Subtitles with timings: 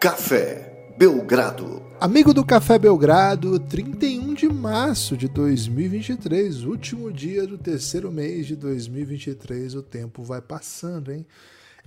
[0.00, 1.82] Café Belgrado.
[2.00, 8.56] Amigo do Café Belgrado, 31 de março de 2023, último dia do terceiro mês de
[8.56, 9.74] 2023.
[9.74, 11.26] O tempo vai passando, hein?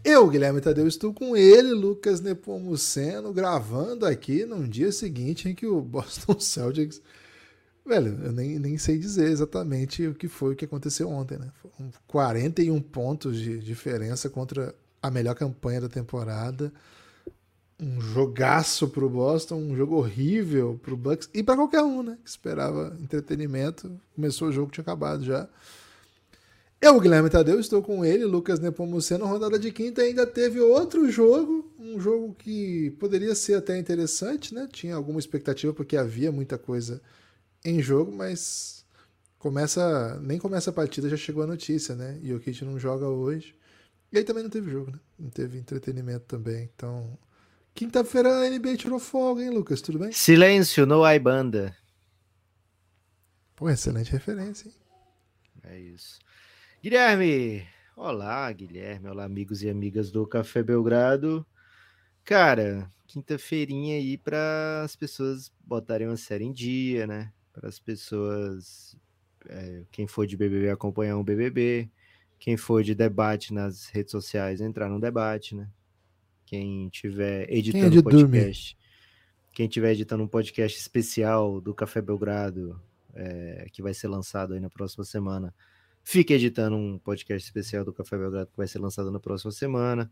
[0.03, 5.65] Eu, Guilherme Tadeu, estou com ele, Lucas Nepomuceno, gravando aqui num dia seguinte em que
[5.65, 7.01] o Boston Celtics.
[7.83, 11.47] Velho, eu nem, nem sei dizer exatamente o que foi o que aconteceu ontem, né?
[11.59, 16.71] Foram 41 pontos de diferença contra a melhor campanha da temporada.
[17.79, 22.17] Um jogaço pro Boston, um jogo horrível pro Bucks e para qualquer um, né?
[22.23, 23.99] Que esperava entretenimento.
[24.15, 25.49] Começou o jogo, tinha acabado já.
[26.83, 29.25] Eu, Guilherme Tadeu, estou com ele, Lucas Nepomuceno.
[29.25, 34.67] Rodada de quinta ainda teve outro jogo, um jogo que poderia ser até interessante, né?
[34.69, 37.01] Tinha alguma expectativa porque havia muita coisa
[37.63, 38.85] em jogo, mas
[39.39, 42.19] começa nem começa a partida já chegou a notícia, né?
[42.21, 43.55] E o Kit não joga hoje.
[44.11, 44.99] E aí também não teve jogo, né?
[45.17, 46.69] Não teve entretenimento também.
[46.75, 47.17] Então,
[47.73, 49.81] quinta-feira a NBA tirou folga, hein, Lucas?
[49.81, 50.11] Tudo bem?
[50.11, 51.75] Silêncio, no ai banda.
[53.55, 54.73] Pô, excelente referência, hein?
[55.63, 56.19] É isso.
[56.81, 57.65] Guilherme,
[57.95, 61.45] olá, Guilherme, olá, amigos e amigas do Café Belgrado.
[62.25, 67.31] Cara, quinta-feirinha aí para as pessoas botarem uma série em dia, né?
[67.53, 68.97] Para as pessoas,
[69.47, 71.89] é, quem for de BBB acompanhar um BBB,
[72.39, 75.69] quem for de debate nas redes sociais entrar no debate, né?
[76.53, 79.53] Quem tiver editando Quem é um podcast, dormir?
[79.53, 82.79] quem tiver editando um podcast especial do Café Belgrado,
[83.15, 85.51] é, que vai ser lançado aí na próxima semana,
[86.03, 90.11] fique editando um podcast especial do Café Belgrado que vai ser lançado na próxima semana.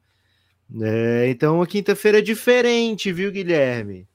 [0.82, 4.08] É, então a quinta-feira é diferente, viu, Guilherme?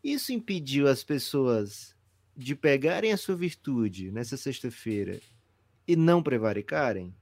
[0.00, 1.92] Isso impediu as pessoas
[2.36, 5.18] de pegarem a sua virtude nessa sexta-feira
[5.88, 7.12] e não prevaricarem?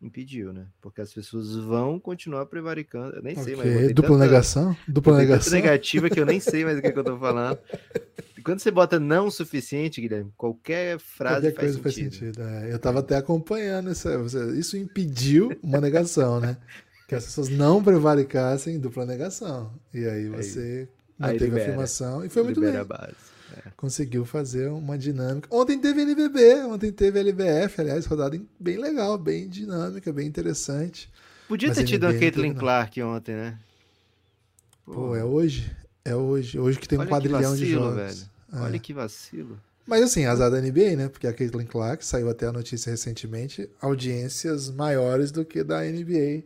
[0.00, 0.66] Impediu, né?
[0.82, 3.16] Porque as pessoas vão continuar prevaricando.
[3.16, 3.94] Eu nem sei, mas.
[3.94, 4.76] Dupla negação?
[4.86, 5.52] Dupla negação?
[5.54, 7.58] negativa que eu nem sei mais o que, que eu tô falando.
[8.44, 12.14] Quando você bota não o suficiente, Guilherme, qualquer frase Qualquer faz, coisa faz sentido.
[12.36, 12.42] sentido.
[12.42, 12.72] é.
[12.72, 14.18] eu tava até acompanhando essa.
[14.18, 16.56] você- Isso impediu uma negação, né?
[17.08, 19.72] Que as pessoas não prevaricassem dupla negação.
[19.94, 20.88] E aí você
[21.18, 21.62] Aí manteve a libera.
[21.64, 22.76] afirmação e foi muito bem.
[22.76, 23.14] a base.
[23.76, 25.48] Conseguiu fazer uma dinâmica.
[25.50, 31.10] Ontem teve NBB, ontem teve LBF, aliás, rodada bem legal, bem dinâmica, bem interessante.
[31.48, 32.54] Podia Mas ter tido a não.
[32.54, 33.58] Clark ontem, né?
[34.84, 35.70] Pô, é hoje?
[36.04, 36.58] É hoje.
[36.58, 37.96] Hoje que tem um Olha que quadrilhão de vacilo, jogos.
[37.96, 38.30] velho.
[38.52, 38.60] É.
[38.60, 39.60] Olha que vacilo.
[39.86, 41.08] Mas assim, azar da NBA, né?
[41.08, 46.44] Porque a Caitlyn Clark saiu até a notícia recentemente, audiências maiores do que da NBA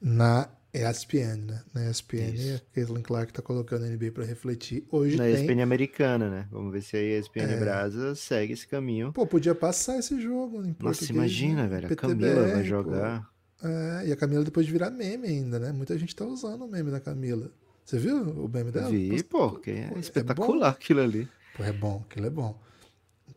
[0.00, 1.62] na ESPN, né?
[1.74, 2.56] Na ESPN, Isso.
[2.56, 4.84] a Caitlyn Clark tá colocando a NBA para refletir.
[4.90, 5.34] Hoje Na tem.
[5.34, 6.46] ESPN americana, né?
[6.50, 7.56] Vamos ver se a ESPN É.
[7.56, 9.12] Brasa segue esse caminho.
[9.12, 11.68] Pô, podia passar esse jogo em Nossa, imagina, né?
[11.68, 11.86] velho.
[11.86, 12.64] A PTBR, Camila vai pô.
[12.64, 13.30] jogar.
[13.62, 15.72] É, e a Camila depois de virar meme ainda, né?
[15.72, 17.50] Muita gente tá usando o meme da Camila.
[17.84, 18.90] Você viu o meme dela?
[18.90, 21.28] Vi, Pô, pô, que é pô, é espetacular aquilo ali.
[21.56, 22.60] Pô, é bom, aquilo é bom.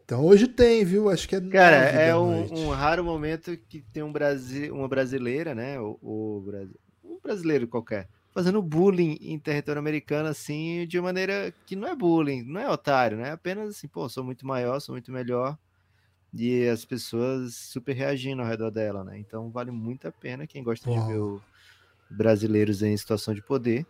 [0.04, 1.10] Então hoje tem, viu?
[1.10, 5.54] Acho que é Cara, é um, um raro momento que tem um Brasi uma brasileira,
[5.54, 5.80] né?
[5.80, 6.44] O, o
[7.20, 12.44] um brasileiro qualquer, fazendo bullying em território americano, assim, de maneira que não é bullying,
[12.44, 13.30] não é otário, né?
[13.30, 15.58] É apenas assim, pô, sou muito maior, sou muito melhor.
[16.34, 19.18] E as pessoas super reagindo ao redor dela, né?
[19.20, 21.42] Então vale muito a pena quem gosta de ver o-
[22.10, 23.86] brasileiros em situação de poder,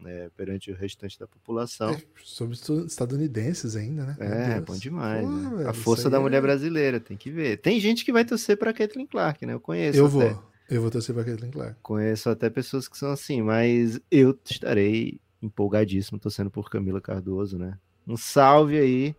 [0.00, 0.30] né?
[0.36, 1.92] Perante o restante da população.
[1.92, 2.56] É, sobre
[2.86, 4.16] estadunidenses ainda, né?
[4.20, 5.26] É, bom demais.
[5.26, 5.56] Porra, né?
[5.56, 7.56] velho, a força da mulher é- brasileira, tem que ver.
[7.58, 9.52] Tem gente que vai torcer para Caitlyn Clark, né?
[9.54, 9.98] Eu conheço.
[9.98, 10.34] Eu até.
[10.34, 10.55] vou.
[10.68, 11.76] Eu vou torcer pra Caitlyn Clark.
[11.82, 17.78] Conheço até pessoas que são assim, mas eu estarei empolgadíssimo torcendo por Camila Cardoso, né?
[18.06, 19.16] Um salve aí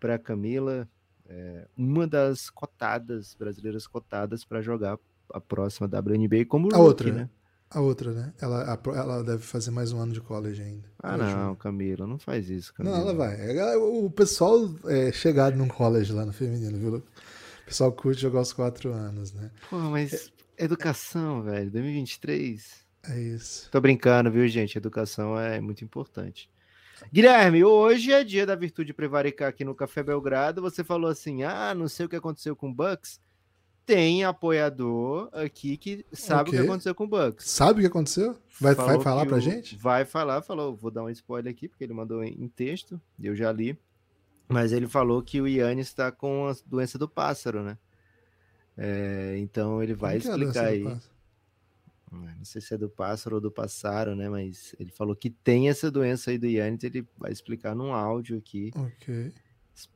[0.00, 0.88] para Camila,
[1.28, 4.98] é, uma das cotadas brasileiras cotadas para jogar
[5.32, 7.30] a próxima WNBA como A rookie, outra, né?
[7.68, 8.32] A outra, né?
[8.40, 10.88] Ela, a ela deve fazer mais um ano de college ainda.
[11.02, 11.56] Ah, não.
[11.56, 12.96] Camila, não faz isso, Camila.
[12.96, 13.34] Não, ela vai.
[13.34, 16.96] É, O pessoal é chegado num college lá no feminino, viu?
[16.96, 17.02] O
[17.66, 19.50] pessoal curte jogar aos quatro anos, né?
[19.68, 22.84] Pô, mas educação, velho, 2023.
[23.08, 23.70] É isso.
[23.70, 24.76] Tô brincando, viu, gente?
[24.76, 26.50] Educação é muito importante.
[27.12, 30.62] Guilherme, hoje é dia da virtude prevaricar aqui no Café Belgrado.
[30.62, 33.20] Você falou assim: ah, não sei o que aconteceu com o Bucks.
[33.84, 36.58] Tem apoiador aqui que sabe o Ok.
[36.58, 37.48] que aconteceu com o Bucks.
[37.48, 38.36] Sabe o que aconteceu?
[38.60, 39.76] Vai, vai falar pra o- gente?
[39.76, 40.74] Vai falar, falou.
[40.74, 43.78] Vou dar um spoiler aqui, porque ele mandou em texto, eu já li.
[44.48, 47.78] Mas ele falou que o Yannis está com a doença do pássaro, né?
[48.76, 50.84] É, então ele vai que é explicar aí.
[52.10, 54.28] Não sei se é do pássaro ou do passaro, né?
[54.28, 58.38] Mas ele falou que tem essa doença aí do Yannis, ele vai explicar num áudio
[58.38, 58.70] aqui.
[58.76, 59.32] Ok.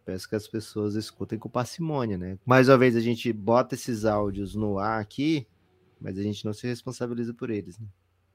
[0.05, 2.39] Peço que as pessoas escutem com parcimônia, né?
[2.45, 5.47] Mais uma vez, a gente bota esses áudios no ar aqui,
[6.01, 7.87] mas a gente não se responsabiliza por eles, né?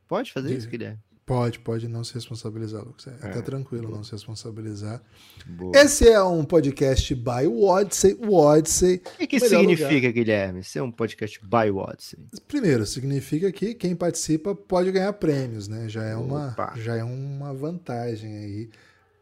[0.08, 0.60] Pode fazer Diga.
[0.60, 1.00] isso, Guilherme?
[1.26, 3.08] Pode, pode não se responsabilizar, Lucas.
[3.08, 5.02] É, até tranquilo não se responsabilizar.
[5.44, 5.76] Boa.
[5.76, 8.16] Esse é um podcast by Odyssey.
[8.22, 9.02] O Odyssey.
[9.20, 10.12] O que, significa, lugar.
[10.12, 10.64] Guilherme?
[10.64, 12.20] Ser um podcast by Odyssey?
[12.48, 15.90] Primeiro, significa que quem participa pode ganhar prêmios, né?
[15.90, 16.74] Já é uma, Opa.
[16.76, 18.70] já é uma vantagem aí.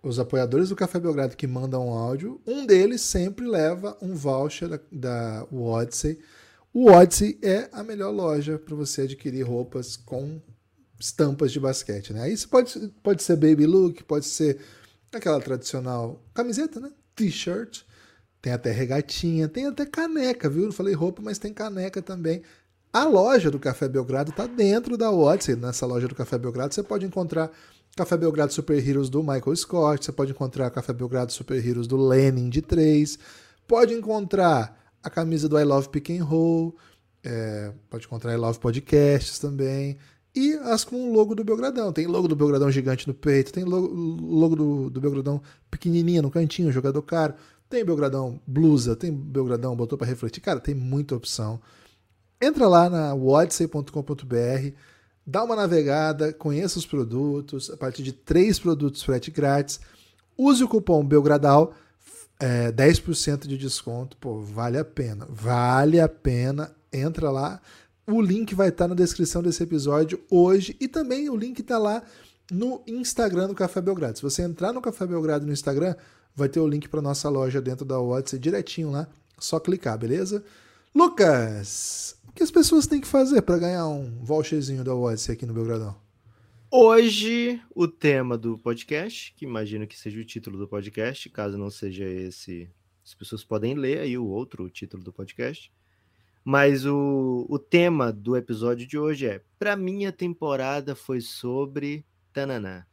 [0.03, 4.67] Os apoiadores do Café Belgrado que mandam um áudio, um deles sempre leva um voucher
[4.67, 6.19] da, da Odyssey.
[6.73, 10.41] O Odyssey é a melhor loja para você adquirir roupas com
[11.03, 12.23] estampas de basquete, né?
[12.23, 14.59] Aí você pode, pode ser baby look, pode ser
[15.11, 16.91] aquela tradicional camiseta, né?
[17.15, 17.81] T-shirt,
[18.41, 20.65] tem até regatinha, tem até caneca, viu?
[20.65, 22.41] Não falei roupa, mas tem caneca também.
[22.91, 25.55] A loja do Café Belgrado está dentro da Odyssey.
[25.55, 27.51] Nessa loja do Café Belgrado você pode encontrar
[27.95, 31.97] Café Belgrado Super Heroes do Michael Scott, você pode encontrar Café Belgrado Super Heroes do
[31.97, 33.19] Lenin de 3,
[33.67, 36.75] pode encontrar a camisa do I Love Pick and Roll,
[37.23, 39.97] é, pode encontrar I Love Podcasts também,
[40.35, 41.93] e as com o logo do Belgradão.
[41.93, 46.31] Tem logo do Belgradão gigante no peito, tem logo, logo do, do Belgradão pequenininho no
[46.31, 47.35] cantinho, jogador caro,
[47.69, 50.41] tem Belgradão blusa, tem Belgradão botou para refletir.
[50.41, 51.59] Cara, tem muita opção.
[52.41, 54.75] Entra lá na odyssey.com.br,
[55.25, 59.79] dá uma navegada, conheça os produtos, a partir de três produtos frete grátis.
[60.37, 61.73] Use o cupom Belgradal,
[62.39, 64.17] é, 10% de desconto.
[64.17, 65.25] Pô, vale a pena.
[65.29, 66.75] Vale a pena.
[66.91, 67.61] Entra lá.
[68.05, 72.03] O link vai estar na descrição desse episódio hoje e também o link está lá
[72.51, 74.17] no Instagram do Café Belgrado.
[74.17, 75.95] Se você entrar no Café Belgrado no Instagram,
[76.35, 79.07] vai ter o link para nossa loja dentro da Odyssey direitinho lá.
[79.39, 80.43] Só clicar, beleza?
[80.93, 85.45] Lucas, o que as pessoas têm que fazer para ganhar um voucherzinho da Odyssey aqui
[85.45, 85.95] no Belgradão?
[86.69, 91.69] Hoje, o tema do podcast, que imagino que seja o título do podcast, caso não
[91.69, 92.69] seja esse,
[93.01, 95.71] as pessoas podem ler aí o outro título do podcast.
[96.43, 102.05] Mas o, o tema do episódio de hoje é: Pra mim, a temporada foi sobre
[102.33, 102.85] Tananã.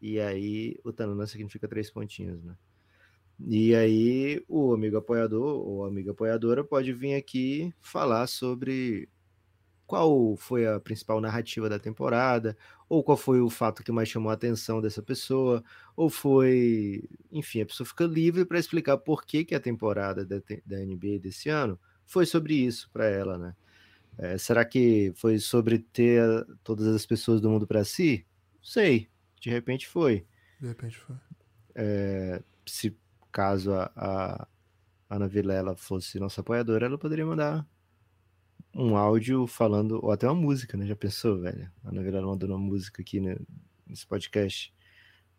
[0.00, 2.56] E aí, o Tananã significa três pontinhos, né?
[3.40, 9.08] E aí, o amigo apoiador ou amiga apoiadora pode vir aqui falar sobre
[9.86, 12.56] qual foi a principal narrativa da temporada,
[12.88, 15.64] ou qual foi o fato que mais chamou a atenção dessa pessoa,
[15.96, 17.08] ou foi.
[17.32, 20.36] Enfim, a pessoa fica livre para explicar por que, que a temporada da,
[20.66, 21.78] da NBA desse ano
[22.08, 23.54] foi sobre isso para ela, né?
[24.16, 28.26] É, será que foi sobre ter a- todas as pessoas do mundo para si?
[28.56, 29.08] Não sei.
[29.40, 30.26] De repente foi.
[30.60, 31.14] De repente foi.
[32.66, 32.96] Se
[33.30, 34.48] caso a, a
[35.08, 37.64] Ana Vilela fosse nossa apoiadora, ela poderia mandar
[38.74, 40.86] um áudio falando, ou até uma música, né?
[40.86, 41.70] Já pensou, velho?
[41.84, 43.36] A Ana Vilela mandando uma música aqui né,
[43.86, 44.74] nesse podcast,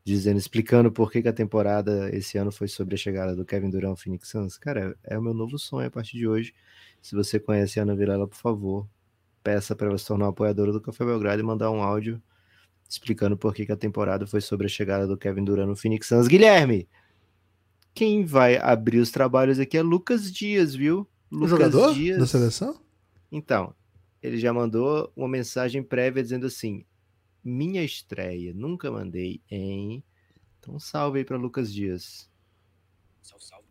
[0.04, 3.70] dizendo, explicando por que, que a temporada esse ano foi sobre a chegada do Kevin
[3.70, 4.58] Durant ao Phoenix Suns.
[4.58, 6.54] Cara, é o meu novo sonho a partir de hoje.
[7.02, 8.88] Se você conhece a Ana Vilela, por favor,
[9.44, 12.22] peça para ela se tornar apoiadora do Café Belgrado e mandar um áudio
[12.90, 16.08] explicando por que, que a temporada foi sobre a chegada do Kevin Durant no Phoenix
[16.08, 16.28] Suns.
[16.28, 16.90] Guilherme,
[17.94, 21.08] quem vai abrir os trabalhos aqui é Lucas Dias, viu?
[21.32, 22.18] O Lucas jogador Dias.
[22.18, 22.82] da seleção?
[23.32, 23.76] Então,
[24.24, 26.84] ele já mandou uma mensagem prévia dizendo assim:
[27.44, 30.04] minha estreia, nunca mandei em.
[30.60, 32.30] Então, salve aí para Lucas Dias.
[33.22, 33.70] Salve, salve,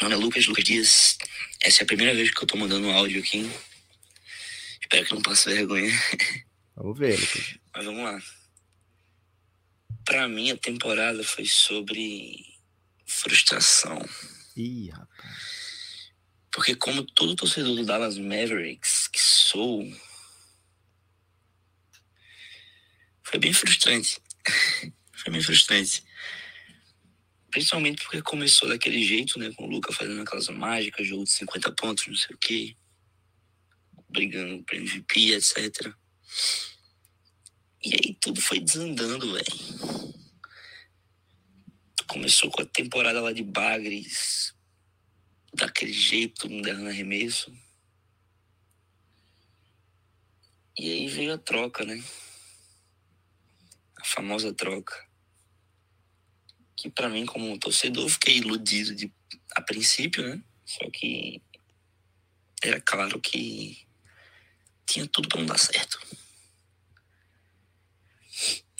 [0.00, 1.18] é Lucas, Lucas Dias.
[1.62, 3.50] Essa é a primeira vez que eu tô mandando um áudio aqui.
[4.80, 5.92] Espero que não passe vergonha.
[6.76, 7.58] Vamos ver, Lucas.
[7.74, 8.22] Mas vamos lá.
[10.04, 12.46] Pra mim, a temporada foi sobre
[13.04, 14.02] frustração.
[14.56, 15.68] Ih, rapaz.
[16.50, 19.84] Porque como todo torcedor do Dallas Mavericks que sou,
[23.28, 24.18] foi bem frustrante.
[25.12, 26.02] foi bem frustrante.
[27.50, 29.52] Principalmente porque começou daquele jeito, né?
[29.52, 32.76] Com o Luca fazendo aquelas mágicas, jogo de 50 pontos, não sei o quê.
[34.08, 35.92] Brigando pra MVP, etc.
[37.84, 40.14] E aí tudo foi desandando, velho.
[42.06, 44.54] Começou com a temporada lá de Bagres,
[45.52, 47.52] daquele jeito, mundo errando arremesso.
[50.78, 52.02] E aí veio a troca, né?
[53.98, 54.94] A famosa troca.
[56.76, 59.12] Que pra mim, como torcedor, fiquei iludido de,
[59.52, 60.42] a princípio, né?
[60.64, 61.42] Só que
[62.62, 63.86] era claro que
[64.86, 65.98] tinha tudo pra não dar certo.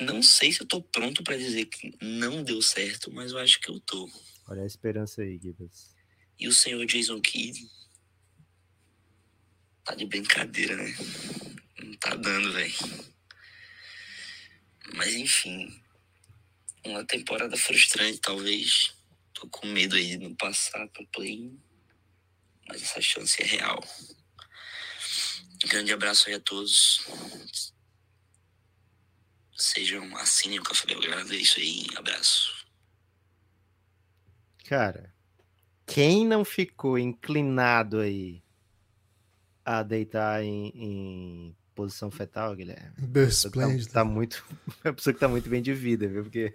[0.01, 3.61] Não sei se eu tô pronto pra dizer que não deu certo, mas eu acho
[3.61, 4.09] que eu tô.
[4.47, 5.95] Olha a esperança aí, Gibbs.
[6.39, 7.69] E o senhor Jason Kidd
[9.85, 10.95] tá de brincadeira, né?
[11.83, 12.75] Não tá dando, velho.
[14.95, 15.83] Mas enfim,
[16.85, 18.95] uma temporada frustrante, talvez.
[19.33, 21.53] Tô com medo aí de não passar pro play.
[22.67, 23.83] Mas essa chance é real.
[25.65, 27.07] Um grande abraço aí a todos.
[29.57, 31.33] Sejam, assinem o Café Belgrado.
[31.33, 31.87] É isso aí.
[31.97, 32.67] Abraço.
[34.65, 35.15] Cara,
[35.87, 38.43] quem não ficou inclinado aí
[39.65, 42.93] a deitar em, em posição fetal, Guilherme?
[43.15, 43.87] Esplêndido.
[43.87, 44.45] Tá, tá muito.
[44.85, 46.25] É a pessoa que tá muito bem de vida, viu?
[46.25, 46.53] Porque,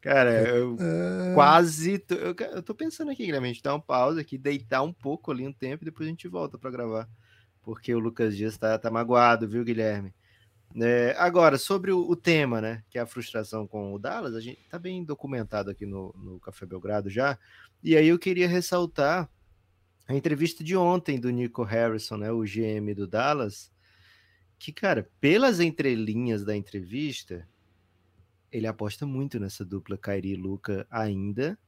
[0.00, 1.32] cara, eu é...
[1.32, 1.98] quase.
[1.98, 4.92] Tô, eu, eu tô pensando aqui, Guilherme, a gente dá uma pausa aqui, deitar um
[4.92, 7.08] pouco ali um tempo e depois a gente volta para gravar.
[7.62, 10.12] Porque o Lucas Dias tá, tá magoado, viu, Guilherme?
[10.76, 14.40] É, agora, sobre o, o, tema, né, que é a frustração com o Dallas, a
[14.40, 17.38] gente tá bem documentado aqui no, no Café Belgrado já,
[17.80, 19.30] e aí eu queria ressaltar
[20.08, 23.72] a entrevista de ontem do Nico Harrison, né, o GM do Dallas,
[24.58, 27.46] que, cara, pelas entrelinhas da entrevista,
[28.50, 31.58] ele aposta muito nessa dupla Kyrie e Luca ainda.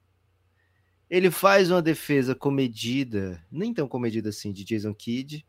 [1.11, 5.45] Ele faz uma defesa comedida, nem tão comedida assim, de Jason Kidd,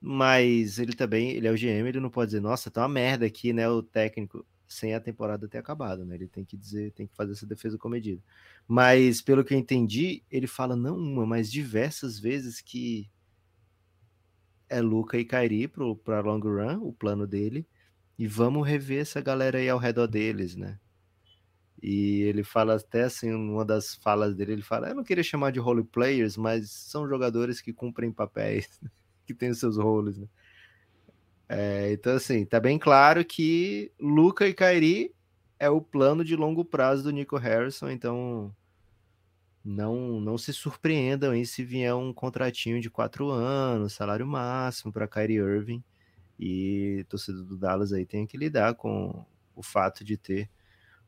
[0.00, 3.26] mas ele também, ele é o GM, ele não pode dizer, nossa, tá uma merda
[3.26, 3.68] aqui, né?
[3.68, 6.14] O técnico, sem a temporada ter acabado, né?
[6.14, 8.22] Ele tem que dizer, tem que fazer essa defesa comedida.
[8.66, 13.08] Mas, pelo que eu entendi, ele fala não uma, mas diversas vezes que
[14.70, 17.66] é Luca e Kairi para long run, o plano dele,
[18.18, 20.78] e vamos rever essa galera aí ao redor deles, né?
[21.82, 25.50] E ele fala até assim, uma das falas dele, ele fala, eu não queria chamar
[25.50, 28.68] de role players, mas são jogadores que cumprem papéis.
[29.26, 30.26] que tem os seus roles, né?
[31.48, 35.12] É, então, assim, tá bem claro que Luca e Kairi
[35.58, 38.54] é o plano de longo prazo do Nico Harrison, então
[39.64, 45.08] não não se surpreendam aí se vier um contratinho de quatro anos, salário máximo para
[45.08, 45.82] Kyrie Irving
[46.38, 49.24] e torcedor do Dallas aí tem que lidar com
[49.54, 50.48] o fato de ter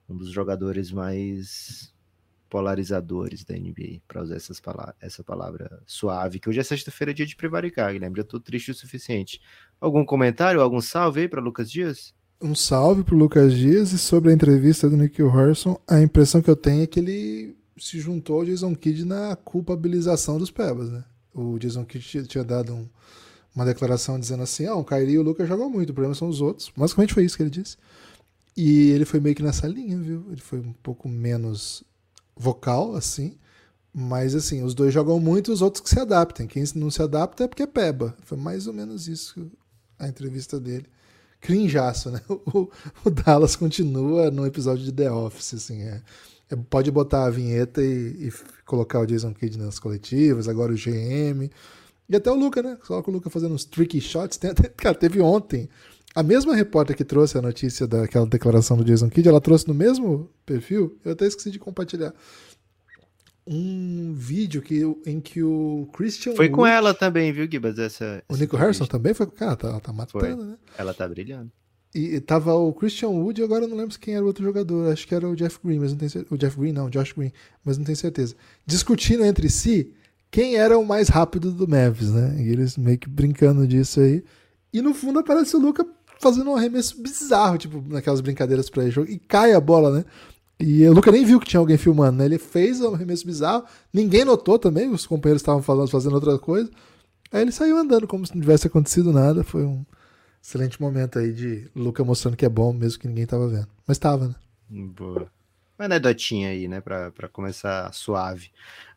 [0.09, 1.92] um dos jogadores mais
[2.50, 7.25] polarizadores da NBA, para usar essas palavras, essa palavra suave, que hoje é sexta-feira, dia
[7.25, 9.40] de prevaricar, Guilherme, já tô triste o suficiente.
[9.80, 12.14] Algum comentário, algum salve aí para Lucas Dias?
[12.42, 16.50] Um salve para Lucas Dias e sobre a entrevista do Nick Harrison, a impressão que
[16.50, 21.05] eu tenho é que ele se juntou ao Jason Kidd na culpabilização dos Pebas, né?
[21.35, 22.88] O Jason Kidd tinha dado um,
[23.55, 26.29] uma declaração dizendo assim, ah, o Kyrie e o Lucas jogam muito, o problema são
[26.29, 26.71] os outros.
[26.76, 27.76] Basicamente foi isso que ele disse.
[28.57, 30.26] E ele foi meio que nessa linha, viu?
[30.31, 31.83] Ele foi um pouco menos
[32.37, 33.38] vocal, assim.
[33.95, 36.47] Mas, assim, os dois jogam muito, os outros que se adaptem.
[36.47, 38.14] Quem não se adapta é porque é peba.
[38.23, 39.50] Foi mais ou menos isso
[39.99, 40.87] a entrevista dele.
[41.41, 42.21] Crinjaço, né?
[42.29, 42.71] O,
[43.05, 45.83] o Dallas continua no episódio de The Office, assim.
[45.83, 46.02] É,
[46.56, 48.32] pode botar a vinheta e, e,
[48.64, 51.50] colocar o Jason Kidd nas coletivas, agora o GM.
[52.09, 52.76] E até o Luca, né?
[52.87, 54.37] Coloca o Luca fazendo uns tricky shots.
[54.37, 55.68] Tem, até, cara, teve ontem.
[56.14, 59.75] A mesma repórter que trouxe a notícia daquela declaração do Jason Kidd, ela trouxe no
[59.75, 62.12] mesmo perfil, eu até esqueci de compartilhar,
[63.47, 67.78] um vídeo que, em que o Christian Foi Wood, com ela também, viu, Gibas?
[67.78, 69.26] Essa, o Nico Harrison também foi?
[69.26, 70.35] Cara, tá, ela tá matando, foi.
[70.35, 70.56] né?
[70.76, 71.50] Ela tá brilhando.
[71.94, 74.90] E, tava o Christian Wood e agora eu não lembro quem era o outro jogador.
[74.90, 76.34] Acho que era o Jeff Green, mas não tenho certeza.
[76.34, 77.32] O Jeff Green, não, Josh Green,
[77.64, 78.34] mas não tenho certeza.
[78.66, 79.92] Discutindo entre si
[80.30, 82.37] quem era o mais rápido do Mavis, né?
[82.38, 84.25] E eles meio que brincando disso aí.
[84.72, 85.87] E no fundo aparece o Luca
[86.18, 90.04] fazendo um arremesso bizarro, tipo, naquelas brincadeiras pra jogo e cai a bola, né?
[90.58, 92.25] E o Luca nem viu que tinha alguém filmando, né?
[92.25, 96.70] Ele fez um arremesso bizarro, ninguém notou também, os companheiros estavam falando, fazendo outra coisa.
[97.30, 99.42] Aí ele saiu andando como se não tivesse acontecido nada.
[99.42, 99.84] Foi um
[100.42, 103.68] excelente momento aí de Luca mostrando que é bom, mesmo que ninguém tava vendo.
[103.87, 104.34] Mas tava, né?
[104.68, 105.30] Boa.
[105.78, 108.50] Uma anedotinha aí, né, pra, pra começar suave.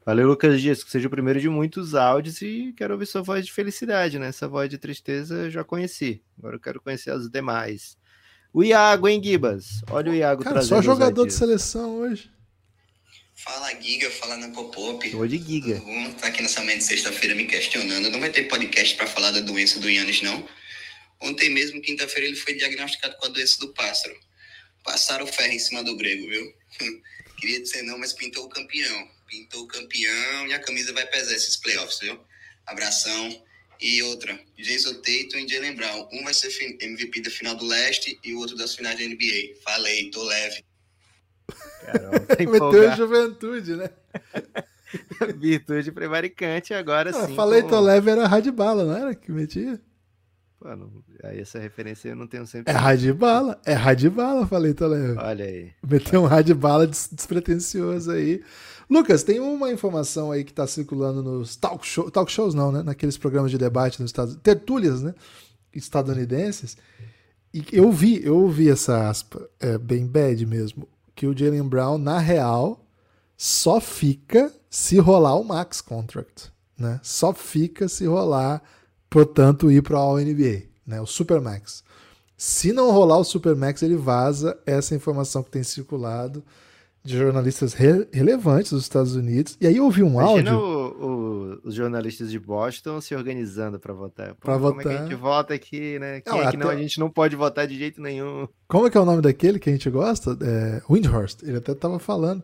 [0.06, 3.46] Valeu, Lucas Dias, que seja o primeiro de muitos áudios e quero ouvir sua voz
[3.46, 4.28] de felicidade, né?
[4.28, 6.22] Essa voz de tristeza eu já conheci.
[6.38, 7.98] Agora eu quero conhecer as demais.
[8.54, 9.82] O Iago, hein, Gibas?
[9.90, 10.78] Olha o Iago Cara, trazendo.
[10.78, 12.30] Só jogador de seleção hoje.
[13.34, 15.10] Fala Giga, fala na Popop.
[15.10, 15.82] Tô de Giga.
[16.22, 18.10] Tá aqui nessa manhã de sexta-feira me questionando.
[18.10, 20.48] Não vai ter podcast para falar da doença do Yannis, não.
[21.22, 24.18] Ontem mesmo, quinta-feira, ele foi diagnosticado com a doença do pássaro.
[24.84, 26.54] Passaram o ferro em cima do grego, viu?
[27.40, 31.34] Queria dizer não, mas pintou o campeão pintou o campeão e a camisa vai pesar
[31.34, 32.20] esses playoffs, viu?
[32.66, 33.44] Abração.
[33.82, 36.08] E outra, Jason Tatum e Jalen Brown.
[36.14, 36.50] Um vai ser
[36.82, 39.60] MVP da final do leste e o outro das finais da NBA.
[39.64, 40.64] Falei, tô leve.
[42.40, 43.90] Meteu a juventude, né?
[45.38, 47.36] Virtude prevaricante, agora ah, sim.
[47.36, 49.80] Falei, tô leve, era rádio bala, não era que metia?
[50.66, 50.92] Mano,
[51.24, 52.74] aí essa referência eu não tenho sempre.
[52.74, 55.16] É rádio bala, é rádio bala, falei, tô leve.
[55.16, 55.72] Olha aí.
[55.88, 58.44] Meteu um rádio bala despretensioso aí.
[58.90, 62.82] Lucas, tem uma informação aí que está circulando nos talk, show, talk shows, não, né?
[62.82, 65.14] Naqueles programas de debate nos Estados tertúlias, né?
[65.72, 66.76] Estadunidenses.
[67.54, 72.00] E eu vi, eu ouvi essa aspa, é bem bad mesmo, que o Jalen Brown,
[72.00, 72.84] na real,
[73.38, 77.00] só fica se rolar o max contract, né?
[77.04, 78.64] Só fica se rolar,
[79.10, 81.02] portanto, ir para a All-NBA, né?
[81.02, 81.84] O Supermax.
[82.38, 86.44] Se não rolar o Supermax, ele vaza essa informação que tem circulado
[87.02, 89.56] de jornalistas re relevantes dos Estados Unidos.
[89.62, 90.66] E aí eu ouvi um Imagina áudio.
[90.66, 91.06] O,
[91.54, 94.30] o, os jornalistas de Boston se organizando para votar.
[94.34, 94.92] Pô, Pra como votar.
[94.92, 96.20] é que a gente vota aqui, né?
[96.22, 98.48] Quem Não, é que não, até- a gente não pode votar de jeito nenhum.
[98.68, 100.36] Como é que é o nome daquele que a gente gosta?
[100.42, 101.44] É, Windhorst.
[101.44, 102.44] Ele até estava falando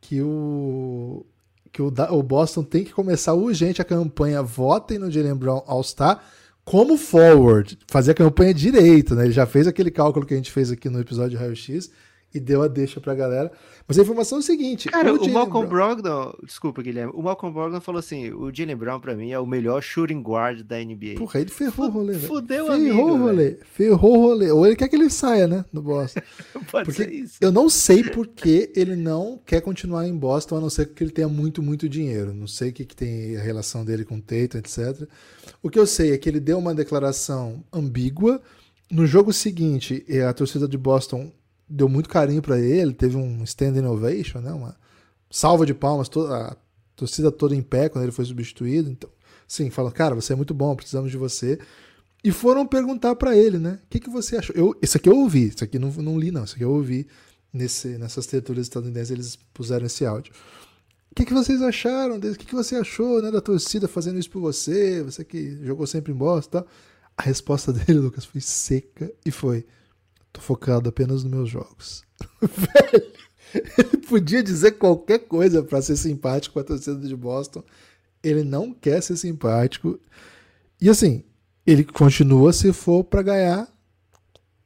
[0.00, 1.24] que o
[1.74, 6.22] que o, o Boston tem que começar urgente a campanha Votem no Jalen Brown All-Star
[6.64, 9.24] como forward, fazer a campanha direito, né?
[9.24, 11.90] Ele já fez aquele cálculo que a gente fez aqui no episódio de Raio X
[12.34, 13.52] e deu a deixa pra galera.
[13.86, 17.22] Mas a informação é o seguinte: Cara, o, Jaylen Malcolm Brown- Brogdon, desculpa, Guilherme, o
[17.22, 20.76] Malcolm Brogdon falou assim: o Jalen Brown pra mim é o melhor shooting guard da
[20.78, 21.14] NBA.
[21.18, 22.26] Porra, ele ferrou o rolê, velho.
[22.26, 23.58] Fudeu, Ferrou amigo, o rolê.
[23.72, 24.50] Ferrou o rolê.
[24.50, 25.64] Ou ele quer que ele saia, né?
[25.72, 26.20] Do Boston.
[26.70, 27.36] Pode Porque ser isso.
[27.40, 31.04] eu não sei por que ele não quer continuar em Boston, a não ser que
[31.04, 32.32] ele tenha muito, muito dinheiro.
[32.34, 35.08] Não sei o que, que tem a relação dele com o Tatum, etc.
[35.62, 38.40] O que eu sei é que ele deu uma declaração ambígua.
[38.90, 41.30] No jogo seguinte, a torcida de Boston
[41.68, 44.52] deu muito carinho para ele, teve um standing ovation, né?
[44.52, 44.76] uma
[45.30, 46.56] salva de palmas, toda, a
[46.94, 48.90] torcida toda em pé quando ele foi substituído.
[48.90, 49.10] Então,
[49.48, 51.58] sim, falando, cara, você é muito bom, precisamos de você.
[52.22, 53.80] E foram perguntar pra ele, né?
[53.84, 54.56] O que, que você achou?
[54.56, 56.44] Eu, isso aqui eu ouvi, isso aqui não, não li, não.
[56.44, 57.06] Isso aqui eu ouvi
[57.52, 60.32] nesse, nessas tertúlias estadunidenses, eles puseram esse áudio.
[61.10, 62.16] O que, que vocês acharam?
[62.16, 65.02] O que, que você achou né, da torcida fazendo isso por você?
[65.02, 66.68] Você que jogou sempre em Boston e tal.
[67.16, 69.64] A resposta dele, Lucas, foi seca e foi:
[70.34, 72.02] tô focado apenas nos meus jogos.
[72.42, 73.12] Velho,
[73.78, 77.62] ele podia dizer qualquer coisa pra ser simpático com a torcida de Boston.
[78.22, 79.98] Ele não quer ser simpático.
[80.80, 81.22] E assim,
[81.66, 83.68] ele continua se for pra ganhar.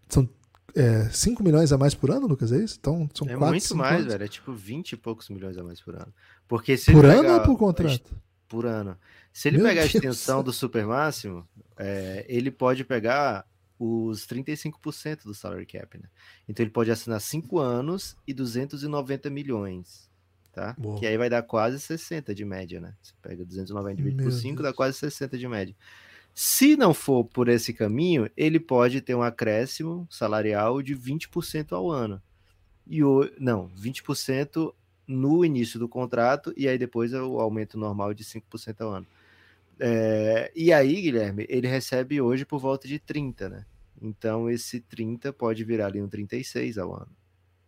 [0.08, 0.28] São
[0.75, 2.50] é, 5 milhões a mais por ano, Lucas?
[2.52, 2.76] É isso?
[2.80, 4.12] Então, são É muito mais, anos.
[4.12, 4.25] velho.
[4.25, 6.12] É tipo 20 e poucos milhões a mais por ano.
[6.46, 8.16] Porque se Por ano ou por a- contrato?
[8.48, 8.96] Por ano.
[9.32, 13.45] Se ele Meu pegar a Deus extensão do do super máximo, é, ele pode pegar
[13.78, 16.08] os 35% do salary cap, né?
[16.49, 20.10] Então ele pode assinar 5 anos e 290 milhões,
[20.52, 20.75] tá?
[20.76, 20.99] Boa.
[20.99, 22.95] Que aí vai dar quase 60 de média, né?
[23.00, 24.69] Você pega 290 dividido por Meu 5, Deus.
[24.69, 25.76] dá quase 60 de média.
[26.34, 31.91] Se não for por esse caminho, ele pode ter um acréscimo salarial de 20% ao
[31.91, 32.23] ano.
[32.86, 34.73] E o, não, 20%
[35.06, 39.06] no início do contrato e aí depois é o aumento normal de 5% ao ano.
[39.80, 43.64] É, e aí, Guilherme, ele recebe hoje por volta de 30, né?
[44.00, 47.08] Então esse 30 pode virar ali um 36 ao ano.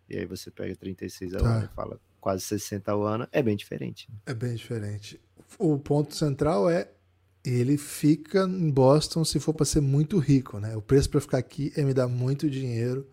[0.08, 1.56] E aí você pega 36 ao Tá.
[1.56, 4.06] ano e fala quase 60 ao ano, é bem diferente.
[4.10, 4.16] né?
[4.26, 5.20] É bem diferente.
[5.58, 6.90] O ponto central é
[7.44, 10.76] ele fica em Boston se for para ser muito rico, né?
[10.76, 13.08] O preço para ficar aqui é me dar muito dinheiro.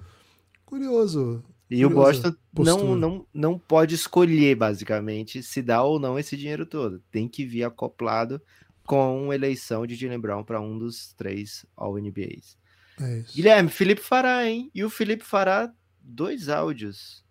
[0.66, 1.44] Curioso.
[1.70, 2.78] E o Boston postura.
[2.86, 7.02] não, não, não pode escolher, basicamente, se dá ou não esse dinheiro todo.
[7.12, 8.42] Tem que vir acoplado
[8.88, 12.58] com eleição de Jalen Brown para um dos três All-NBAs.
[13.00, 13.34] É isso.
[13.36, 14.72] Guilherme, Felipe Fará, hein?
[14.74, 15.72] E o Felipe Fará,
[16.02, 17.22] dois áudios.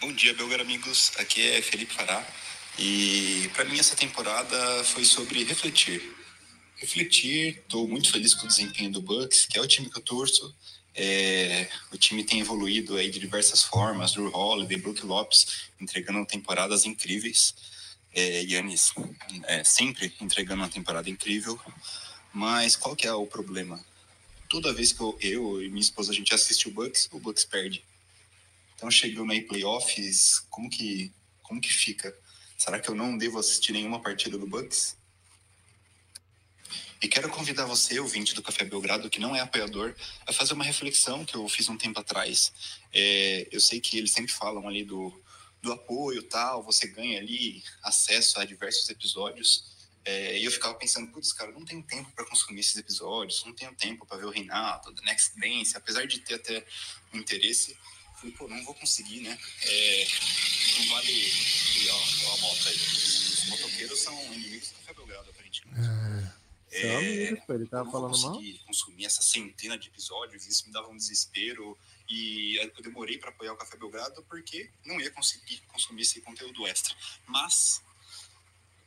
[0.00, 1.12] Bom dia, Belgar amigos.
[1.18, 2.26] Aqui é Felipe Fará.
[2.76, 6.02] E para mim essa temporada foi sobre refletir.
[6.76, 10.02] Refletir, estou muito feliz com o desempenho do Bucks, que é o time que eu
[10.02, 10.52] torço.
[10.94, 16.84] É, o time tem evoluído aí de diversas formas, Drew Holiday, Brook Lopes, entregando temporadas
[16.84, 17.54] incríveis.
[18.14, 18.92] É, Yannis
[19.44, 21.58] é, sempre entregando uma temporada incrível.
[22.32, 23.84] Mas qual que é o problema?
[24.48, 27.44] Toda vez que eu, eu e minha esposa a gente assiste o Bucks, o Bucks
[27.44, 27.84] perde.
[28.74, 32.16] Então chegando aí playoffs, como que como que fica?
[32.56, 34.96] Será que eu não devo assistir nenhuma partida do Bucks?
[37.02, 39.94] E quero convidar você, ouvinte do Café Belgrado, que não é apoiador,
[40.24, 42.52] a fazer uma reflexão que eu fiz um tempo atrás.
[42.92, 45.12] É, eu sei que eles sempre falam ali do,
[45.62, 49.70] do apoio tal, você ganha ali acesso a diversos episódios.
[50.04, 53.54] É, e eu ficava pensando, putz, cara, não tenho tempo para consumir esses episódios, não
[53.54, 56.66] tenho tempo para ver o Renato, The Next Dance, apesar de ter até
[57.14, 57.76] um interesse.
[58.16, 59.38] Falei, pô, não vou conseguir, né?
[59.62, 60.08] É,
[60.78, 61.12] não vale.
[61.12, 62.76] E, ó, ó a moto aí.
[62.76, 65.80] Os motoqueiros são inimigos do Café Belgrado, aparentemente.
[66.72, 68.40] São amigos, pô, ele tava falando mal.
[68.66, 71.76] consumir essa centena de episódios, isso me dava um desespero.
[72.14, 76.66] E eu demorei para apoiar o Café Belgrado porque não ia conseguir consumir esse conteúdo
[76.66, 76.94] extra.
[77.26, 77.82] Mas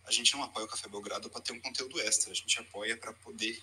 [0.06, 2.96] a gente não apoia o Café Belgrado para ter um conteúdo extra, a gente apoia
[2.96, 3.60] para poder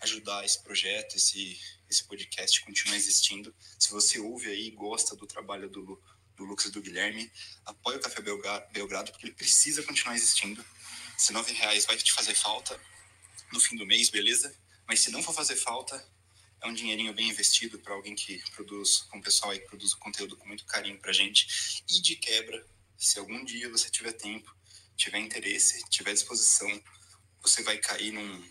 [0.00, 3.54] ajudar esse projeto, esse, esse podcast continuar existindo.
[3.78, 6.02] Se você ouve aí e gosta do trabalho do,
[6.34, 7.30] do Lucas e do Guilherme,
[7.66, 8.22] apoia o Café
[8.72, 10.64] Belgrado porque ele precisa continuar existindo.
[11.18, 12.80] Se nove reais vai te fazer falta
[13.52, 14.56] no fim do mês, beleza?
[14.88, 16.02] Mas se não for fazer falta,
[16.62, 19.98] é um dinheirinho bem investido para alguém que produz, um pessoal aí que produz o
[19.98, 21.82] conteúdo com muito carinho pra gente.
[21.90, 22.64] E de quebra,
[22.96, 24.54] se algum dia você tiver tempo,
[24.96, 26.70] tiver interesse, tiver disposição,
[27.42, 28.44] você vai cair num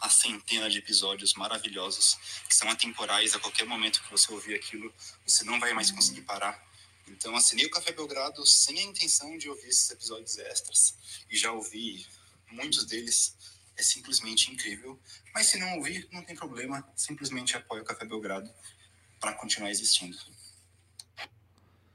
[0.00, 2.16] a centena de episódios maravilhosos
[2.48, 3.34] que são atemporais.
[3.34, 4.92] A qualquer momento que você ouvir aquilo
[5.26, 6.66] você não vai mais conseguir parar.
[7.06, 10.94] Então assinei o Café Belgrado sem a intenção de ouvir esses episódios extras.
[11.30, 12.06] E já ouvi
[12.50, 13.36] muitos deles
[13.78, 14.98] é simplesmente incrível
[15.32, 18.50] mas se não ouvir não tem problema simplesmente apoie o Café Belgrado
[19.20, 20.16] para continuar existindo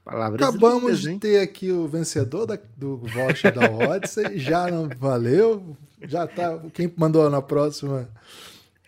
[0.04, 4.36] Palavras Acabamos de ter aqui o vencedor da, do voucher da Odyssey.
[4.38, 5.74] já não valeu.
[6.02, 6.58] Já tá.
[6.74, 8.06] Quem mandou na próxima?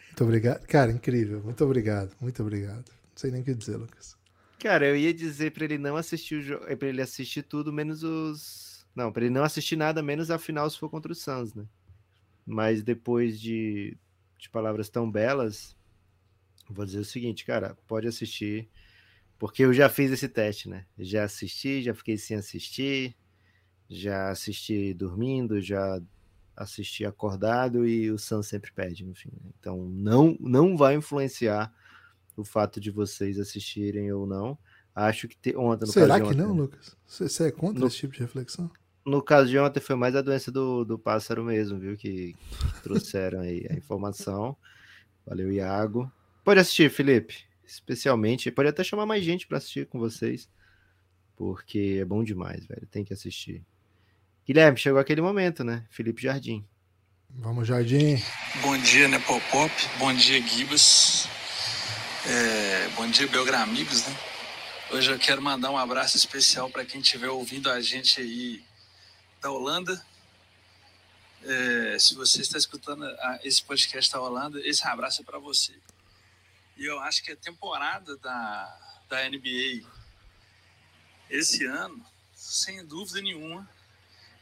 [0.09, 0.67] Muito obrigado.
[0.67, 1.41] Cara, incrível.
[1.43, 2.15] Muito obrigado.
[2.21, 2.85] Muito obrigado.
[2.89, 4.15] Não sei nem o que dizer, Lucas.
[4.59, 6.67] Cara, eu ia dizer para ele não assistir o jogo.
[6.69, 8.85] É pra ele assistir tudo, menos os.
[8.95, 11.65] Não, para ele não assistir nada, menos a final se for contra o Suns, né?
[12.47, 13.97] Mas depois de,
[14.39, 15.77] de palavras tão belas,
[16.71, 18.71] vou dizer o seguinte, cara, pode assistir
[19.39, 20.87] porque eu já fiz esse teste, né?
[20.99, 23.15] Já assisti, já fiquei sem assistir,
[23.89, 26.01] já assisti dormindo, já
[26.57, 29.31] assisti acordado e o Sam sempre perde no fim.
[29.33, 29.51] Né?
[29.61, 31.73] Então não, não vai influenciar
[32.35, 34.59] o fato de vocês assistirem ou não.
[34.95, 36.97] Acho que te, ontem no Será que ontem, não, Lucas?
[37.07, 38.71] Você é contra no, esse tipo de reflexão?
[39.07, 41.97] No caso de ontem foi mais a doença do, do pássaro mesmo, viu?
[41.97, 44.57] Que, que trouxeram aí a informação.
[45.25, 46.11] Valeu, Iago.
[46.45, 48.51] Pode assistir, Felipe especialmente.
[48.51, 50.49] Pode até chamar mais gente para assistir com vocês,
[51.37, 52.87] porque é bom demais, velho.
[52.91, 53.63] Tem que assistir.
[54.47, 55.85] Guilherme, chegou aquele momento, né?
[55.91, 56.65] Felipe Jardim.
[57.29, 58.23] Vamos, Jardim.
[58.63, 59.73] Bom dia, né, Pop Pop?
[59.99, 61.29] Bom dia, Gibas.
[62.25, 64.17] É, bom dia, Belgramigos, né?
[64.93, 68.63] Hoje eu quero mandar um abraço especial para quem estiver ouvindo a gente aí
[69.41, 70.05] da Holanda.
[71.43, 75.75] É, se você está escutando a, esse podcast da Holanda, esse abraço é para você.
[76.77, 79.87] E eu acho que a temporada da, da NBA
[81.29, 83.69] esse ano, sem dúvida nenhuma,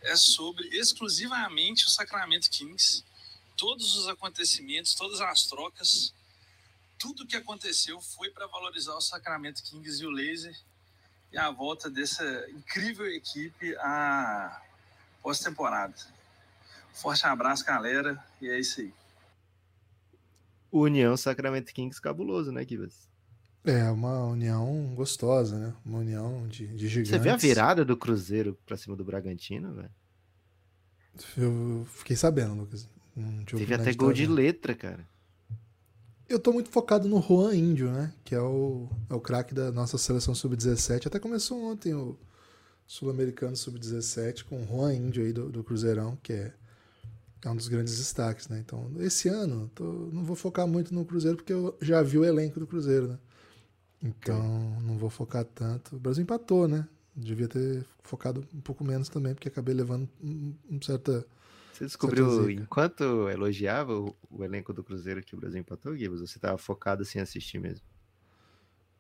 [0.03, 3.03] é sobre exclusivamente o Sacramento Kings.
[3.57, 6.13] Todos os acontecimentos, todas as trocas,
[6.99, 10.55] tudo que aconteceu foi para valorizar o Sacramento Kings e o Laser
[11.33, 14.63] e a volta dessa incrível equipe à
[15.25, 15.95] pós-temporada.
[16.93, 18.93] Forte abraço, galera, e é isso aí.
[20.71, 23.09] União Sacramento Kings cabuloso, né, Kibas?
[23.65, 25.75] É, uma união gostosa, né?
[25.85, 27.11] Uma união de, de gigantes.
[27.11, 29.91] Você viu a virada do Cruzeiro pra cima do Bragantino, velho?
[31.39, 32.87] Eu fiquei sabendo, Lucas.
[33.47, 35.09] Teve até gol de letra, cara.
[36.29, 38.13] Eu tô muito focado no Juan Índio, né?
[38.25, 41.07] Que é o, é o craque da nossa seleção sub-17.
[41.07, 42.19] Até começou ontem o
[42.87, 46.53] Sul-Americano sub-17 com o Juan Índio aí do, do Cruzeirão, que é
[47.45, 48.59] é um dos grandes destaques, né?
[48.59, 52.25] Então, esse ano, tô, não vou focar muito no Cruzeiro, porque eu já vi o
[52.25, 53.19] elenco do Cruzeiro, né?
[54.03, 55.97] Então, não vou focar tanto.
[55.97, 56.87] O Brasil empatou, né?
[57.15, 61.25] Devia ter focado um pouco menos também, porque acabei levando um, um certa.
[61.73, 66.19] Você descobriu, enquanto elogiava o, o, elenco do Cruzeiro que o Brasil empatou, Guilherme?
[66.19, 67.85] Você estava focado assim assistir mesmo?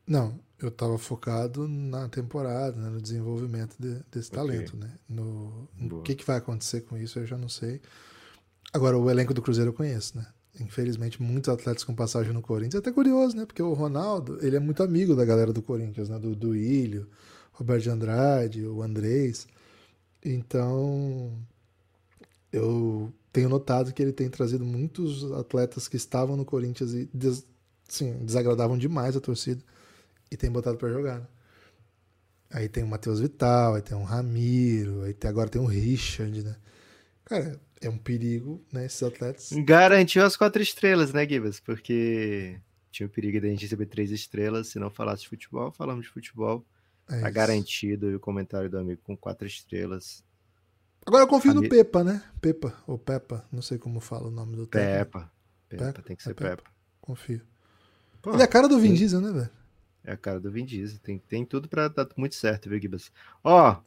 [0.06, 4.36] Não, eu estava focado na temporada, né, no desenvolvimento de, desse okay.
[4.36, 4.90] talento, né?
[5.08, 7.80] No, no que, que vai acontecer com isso, eu já não sei.
[8.72, 10.26] Agora, o elenco do Cruzeiro eu conheço, né?
[10.60, 12.76] Infelizmente, muitos atletas com passagem no Corinthians.
[12.76, 13.44] É até curioso, né?
[13.44, 16.18] Porque o Ronaldo, ele é muito amigo da galera do Corinthians, né?
[16.18, 17.08] Do, do Ilho,
[17.52, 19.48] Roberto de Andrade, o Andrés.
[20.24, 21.32] Então,
[22.52, 27.44] eu tenho notado que ele tem trazido muitos atletas que estavam no Corinthians e des,
[27.88, 29.62] sim, desagradavam demais a torcida
[30.35, 31.20] e tem botado para jogar.
[31.20, 31.27] Né?
[32.51, 36.42] Aí tem o Matheus Vital, aí tem o Ramiro, aí tem, agora tem o Richard,
[36.42, 36.57] né?
[37.25, 38.85] Cara, é um perigo, né?
[38.85, 39.51] Esses atletas.
[39.64, 41.59] Garantiu as quatro estrelas, né, Gibas?
[41.59, 44.68] Porque tinha o perigo de a gente receber três estrelas.
[44.68, 46.64] Se não falasse de futebol, falamos de futebol.
[47.09, 47.33] É tá isso.
[47.33, 50.23] garantido o comentário do amigo com quatro estrelas.
[51.07, 52.23] Agora eu confio no Pepa, né?
[52.40, 55.31] Pepa, ou Peppa, não sei como fala o nome do Peppa.
[55.68, 56.57] Peppa, Peppa tem que ser é Peppa.
[56.57, 56.70] Peppa.
[57.01, 57.42] Confio.
[58.23, 59.51] Pô, Ele é a cara do Vin Diesel, né, velho?
[60.04, 60.98] É a cara do Vin Diesel.
[60.98, 63.10] Tem, tem tudo pra dar muito certo, viu, Gibas?
[63.42, 63.80] Ó,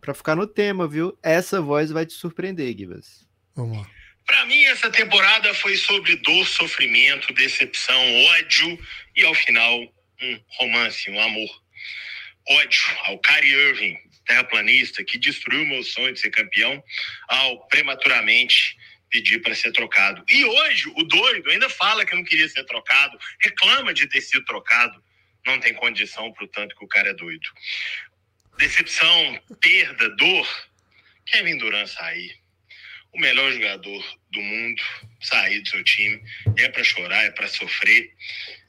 [0.00, 1.16] pra ficar no tema, viu?
[1.22, 3.26] Essa voz vai te surpreender, Gibas.
[3.54, 3.90] Vamos lá.
[4.26, 8.78] Para mim, essa temporada foi sobre dor, sofrimento, decepção, ódio
[9.16, 9.80] e, ao final,
[10.22, 11.62] um romance, um amor.
[12.48, 16.82] Ódio ao Kyrie Irving, terraplanista, que destruiu meu sonho de ser campeão,
[17.28, 18.76] ao prematuramente
[19.10, 20.24] pedir para ser trocado.
[20.28, 24.44] E hoje, o doido ainda fala que não queria ser trocado, reclama de ter sido
[24.44, 25.02] trocado.
[25.46, 27.48] Não tem condição para o tanto que o cara é doido.
[28.58, 30.72] Decepção, perda, dor.
[31.26, 32.42] Kevin Durant sair
[33.12, 34.82] o melhor jogador do mundo
[35.20, 36.22] sair do seu time.
[36.56, 38.12] É para chorar, é para sofrer.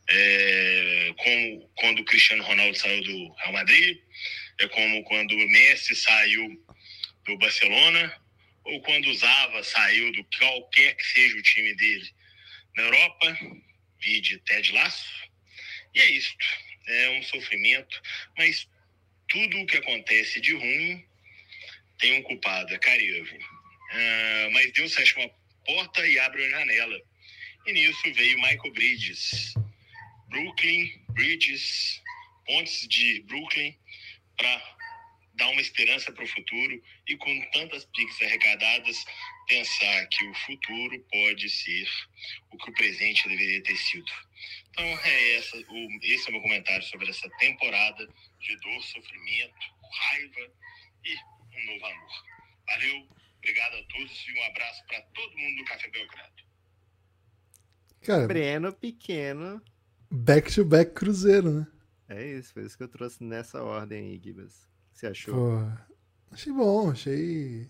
[0.09, 3.97] É, como quando o Cristiano Ronaldo saiu do Real Madrid,
[4.59, 6.62] é como quando o Messi saiu
[7.25, 8.13] do Barcelona,
[8.65, 12.09] ou quando usava, saiu do qualquer que seja o time dele
[12.75, 13.38] na Europa,
[14.01, 15.23] vide Ted Lasso.
[15.93, 16.36] E é isso.
[16.88, 18.01] É um sofrimento,
[18.38, 18.67] mas
[19.29, 21.06] tudo o que acontece de ruim
[21.99, 23.39] tem um culpado, é Kyrie Irving.
[23.91, 25.29] Ah, mas Deus fecha uma
[25.65, 27.01] porta e abre uma janela.
[27.65, 29.53] E nisso veio Michael Bridges.
[30.27, 32.01] Brooklyn, Bridges,
[32.45, 33.77] pontes de Brooklyn
[34.38, 34.75] para
[35.36, 39.06] dar uma esperança para o futuro e com tantas piques arrecadadas
[39.47, 41.88] pensar que o futuro pode ser
[42.51, 44.12] o que o presente deveria ter sido.
[44.73, 48.07] Então é essa, o, esse é o meu comentário sobre essa temporada
[48.39, 49.53] de dor, sofrimento,
[49.91, 50.51] raiva
[51.05, 52.09] e um novo amor.
[52.65, 53.07] Valeu,
[53.38, 56.43] obrigado a todos e um abraço para todo mundo do Café Belgrado.
[58.01, 59.62] Cara, Breno pequeno.
[60.09, 61.67] back to back Cruzeiro, né?
[62.09, 64.63] É isso, foi isso que eu trouxe nessa ordem aí, Gibas.
[64.63, 65.36] O que você achou?
[65.36, 65.83] Pô,
[66.31, 67.69] achei bom, achei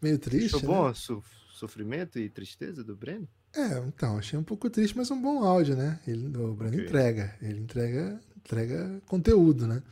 [0.00, 0.54] meio triste.
[0.56, 0.66] achou né?
[0.68, 3.28] bom o so- sofrimento e tristeza do Breno?
[3.54, 5.98] É, então, achei um pouco triste, mas um bom áudio, né?
[6.06, 6.84] Ele, o Breno Ok.
[6.84, 7.34] entrega.
[7.42, 9.82] Ele entrega, entrega conteúdo, né?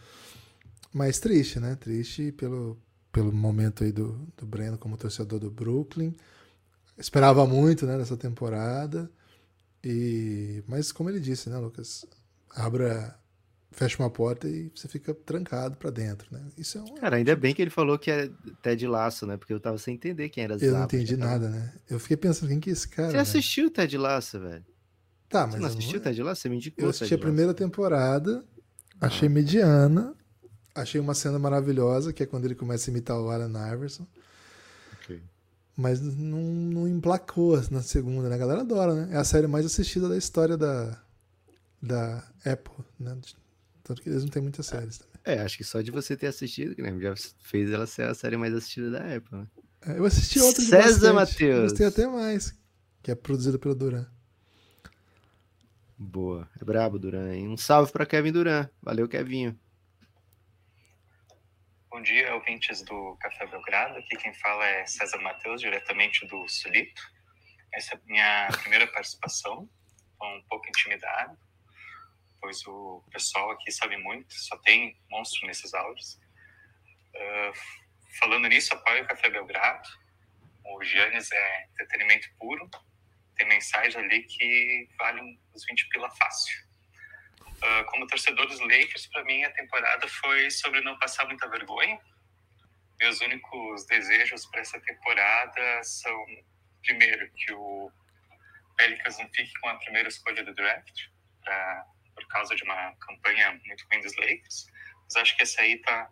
[0.92, 1.74] Mas triste, né?
[1.76, 2.78] Triste pelo,
[3.12, 6.14] pelo momento aí do, do Breno como torcedor do Brooklyn.
[6.96, 9.10] Esperava muito, né, nessa temporada.
[9.82, 12.04] E, mas como ele disse, né, Lucas?
[12.50, 13.16] Abra,
[13.70, 16.42] fecha uma porta e você fica trancado pra dentro, né?
[16.56, 16.94] Isso é um.
[16.96, 18.30] Cara, ainda bem que ele falou que é
[18.62, 19.36] Ted Laço, né?
[19.36, 21.74] Porque eu tava sem entender quem era Eu não entendi já tava- nada, né?
[21.88, 23.08] Eu fiquei pensando, quem que é esse cara?
[23.08, 23.22] Você velho?
[23.22, 24.64] assistiu Ted Laço, velho?
[25.28, 26.40] Tá, Você mas não eu assistiu Ted Laço?
[26.42, 28.44] Você me indicou Eu assisti Ted a primeira temporada,
[29.00, 30.14] achei mediana,
[30.74, 34.06] achei uma cena maravilhosa, que é quando ele começa a imitar o Alan Iverson,
[35.76, 38.34] mas não, não emplacou na segunda, né?
[38.34, 39.14] A galera adora, né?
[39.14, 41.00] É a série mais assistida da história da,
[41.80, 43.16] da Apple, né?
[43.88, 45.14] Tanto que eles não têm muitas séries também.
[45.24, 48.36] É, acho que só de você ter assistido, Guilherme, já fez ela ser a série
[48.36, 49.46] mais assistida da Apple, né?
[49.86, 51.70] É, Eu assisti outra de César Mateus.
[51.70, 52.54] Gostei até mais,
[53.02, 54.06] que é produzida pelo Duran.
[55.96, 56.46] Boa.
[56.60, 57.48] É brabo, Duran, hein?
[57.48, 58.68] Um salve pra Kevin Duran.
[58.82, 59.58] Valeu, Kevinho.
[61.90, 63.96] Bom dia, ouvintes do Café Belgrado.
[63.96, 67.00] Aqui quem fala é César Matheus, diretamente do Sulito.
[67.72, 69.66] Essa é a minha primeira participação,
[70.18, 71.38] com um pouco intimidado,
[72.40, 76.18] pois o pessoal aqui sabe muito, só tem monstro nesses áudios.
[77.14, 77.52] Ah,
[78.18, 79.88] falando nisso, apoio o Café Belgrado.
[80.64, 82.68] O Giannis é entretenimento puro.
[83.36, 86.68] Tem mensagem ali que valem os 20 pila fácil.
[87.62, 91.98] Ah, como torcedor dos Lakers, para mim a temporada foi sobre não passar muita vergonha.
[93.00, 96.26] Meus únicos desejos para essa temporada são,
[96.82, 97.92] primeiro, que o
[98.76, 101.06] Pelicans não fique com a primeira escolha do draft,
[101.40, 101.52] por
[102.28, 104.66] causa de uma campanha muito ruim dos Lakers.
[105.04, 106.10] Mas acho que essa aí tá,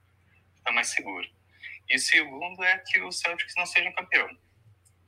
[0.65, 1.29] tá mais segura.
[1.89, 4.29] E o segundo é que o Celtics não seja campeão.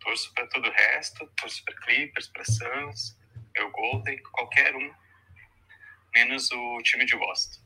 [0.01, 3.19] Torço para todo o resto, torço para Clippers, para Suns,
[3.55, 4.95] meu Golden, qualquer um
[6.15, 7.61] menos o time de Boston.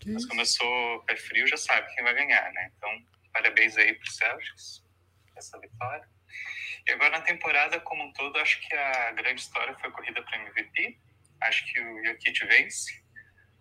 [0.00, 2.72] Que Mas como eu sou pé frio, já sabe quem vai ganhar, né?
[2.76, 2.90] Então,
[3.32, 4.84] parabéns aí pro Celtics,
[5.28, 6.08] por essa vitória.
[6.86, 10.22] E agora na temporada como um todo, acho que a grande história foi a corrida
[10.22, 10.98] para MVP.
[11.42, 13.02] Acho que o Jokic vence,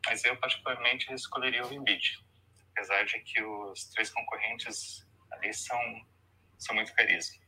[0.05, 2.23] mas eu particularmente escolheria o Embiid.
[2.71, 5.79] Apesar de que os três concorrentes ali são,
[6.57, 7.43] são muito carisma.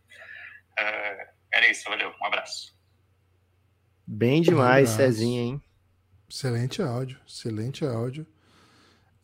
[0.80, 2.78] Ah, era isso, valeu, um abraço.
[4.06, 4.98] Bem demais, abraço.
[4.98, 5.62] Cezinha, hein?
[6.30, 8.28] Excelente áudio, excelente áudio.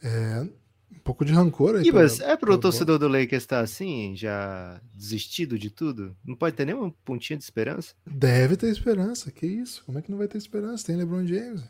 [0.02, 0.63] É,
[0.96, 1.88] um pouco de rancor aí.
[1.88, 6.16] Ibas, pela- é pro torcedor do Lakers estar assim, já desistido de tudo?
[6.24, 7.94] Não pode ter nem uma pontinha de esperança?
[8.06, 9.84] Deve ter esperança, que isso?
[9.86, 10.86] Como é que não vai ter esperança?
[10.86, 11.64] Tem LeBron James.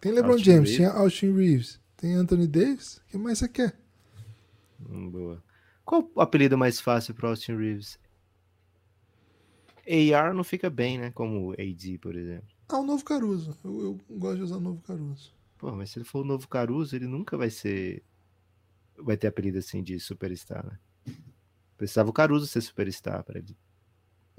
[0.00, 0.76] Tem LeBron Austin James, Reeves.
[0.92, 2.96] tem Austin Reeves, tem Anthony Davis.
[2.96, 3.78] O que mais você quer?
[4.88, 5.42] Hum, boa.
[5.84, 7.98] Qual o apelido mais fácil pro Austin Reeves?
[10.14, 11.10] AR não fica bem, né?
[11.10, 12.46] Como o AD, por exemplo.
[12.68, 13.56] Ah, o novo Caruso.
[13.64, 15.32] Eu, eu gosto de usar o novo Caruso.
[15.58, 18.02] Pô, mas se ele for o novo Caruso, ele nunca vai ser.
[19.02, 20.78] Vai ter apelido assim de superstar, né?
[21.76, 23.56] Precisava o Caruso ser superstar pra ele.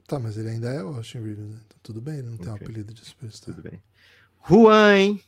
[0.08, 1.60] Tá, mas ele ainda é o Austin Reeves, né?
[1.66, 3.56] Então tudo bem, ele não tem um apelido de superstar.
[3.56, 3.82] Tudo bem.
[4.48, 5.24] Juan, hein?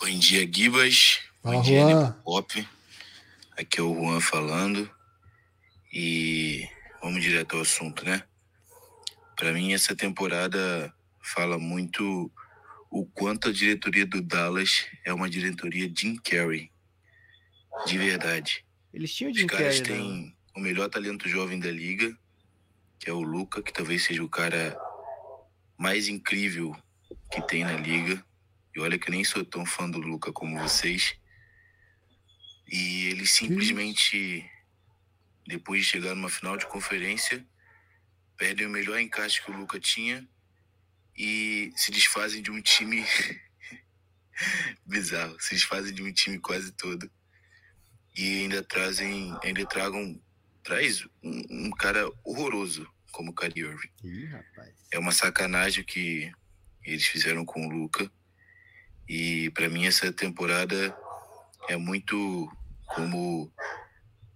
[0.00, 1.20] Bom dia, Gibas.
[1.42, 2.12] Fala, Bom dia, Juan.
[2.24, 2.68] Pop.
[3.56, 4.90] Aqui é o Juan falando.
[5.92, 6.68] E
[7.02, 8.22] vamos direto ao assunto, né?
[9.36, 12.30] Para mim, essa temporada fala muito
[12.90, 16.70] o quanto a diretoria do Dallas é uma diretoria Jim Carrey.
[17.86, 18.64] De verdade.
[18.92, 19.86] Eles tinham o Os caras né?
[19.86, 22.16] têm o melhor talento jovem da liga,
[22.98, 24.76] que é o Luca, que talvez seja o cara
[25.76, 26.76] mais incrível
[27.30, 28.24] que tem na liga.
[28.74, 31.14] E olha que eu nem sou tão fã do Luca como vocês.
[32.70, 34.44] E eles simplesmente
[35.48, 37.42] depois de chegar numa final de conferência,
[38.36, 40.28] perdem o melhor encaixe que o Luca tinha
[41.16, 43.02] e se desfazem de um time
[44.84, 47.10] bizarro, se desfazem de um time quase todo
[48.18, 50.20] e ainda trazem, ainda tragam,
[50.62, 53.90] traz um, um cara horroroso como o Kyrie Irving.
[54.04, 54.74] Ih, rapaz.
[54.92, 56.30] É uma sacanagem que
[56.84, 58.10] eles fizeram com o Luca
[59.08, 60.96] e para mim essa temporada
[61.68, 62.50] é muito
[62.86, 63.52] como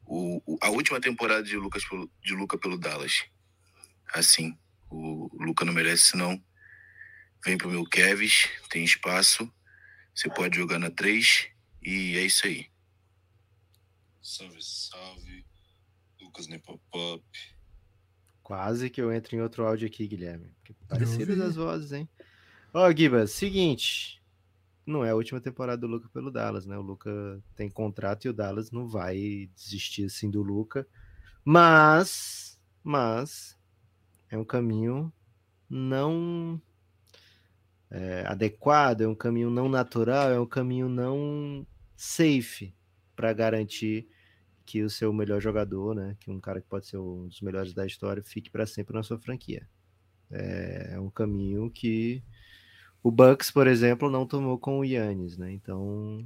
[0.05, 1.83] o, o- a última temporada de Lucas
[2.23, 3.25] de Luca pelo Dallas.
[4.15, 4.57] Assim,
[4.91, 6.43] o Luca não merece não.
[7.45, 9.53] Vem pro meu Kevs, tem espaço,
[10.15, 11.49] você pode jogar na 3
[11.83, 12.71] e é isso aí.
[14.23, 15.45] Salve, salve.
[16.21, 17.25] Lucas Nepopop.
[18.41, 20.55] Quase que eu entro em outro áudio aqui, Guilherme.
[20.89, 22.09] Parecidas as vozes, hein?
[22.73, 24.23] Ó, Gibas, seguinte.
[24.87, 26.79] Não é a última temporada do Luca pelo Dallas, né?
[26.79, 30.87] O Luca tem contrato e o Dallas não vai desistir assim do Luca.
[31.45, 33.59] Mas, mas,
[34.31, 35.13] é um caminho
[35.69, 36.63] não
[37.91, 42.75] é, adequado, é um caminho não natural, é um caminho não safe
[43.15, 44.09] para garantir
[44.65, 47.73] que o seu melhor jogador, né, que um cara que pode ser um dos melhores
[47.73, 49.69] da história, fique para sempre na sua franquia.
[50.31, 52.23] É, é um caminho que
[53.03, 55.53] o Bucks, por exemplo, não tomou com o Yannis, né?
[55.53, 56.25] Então,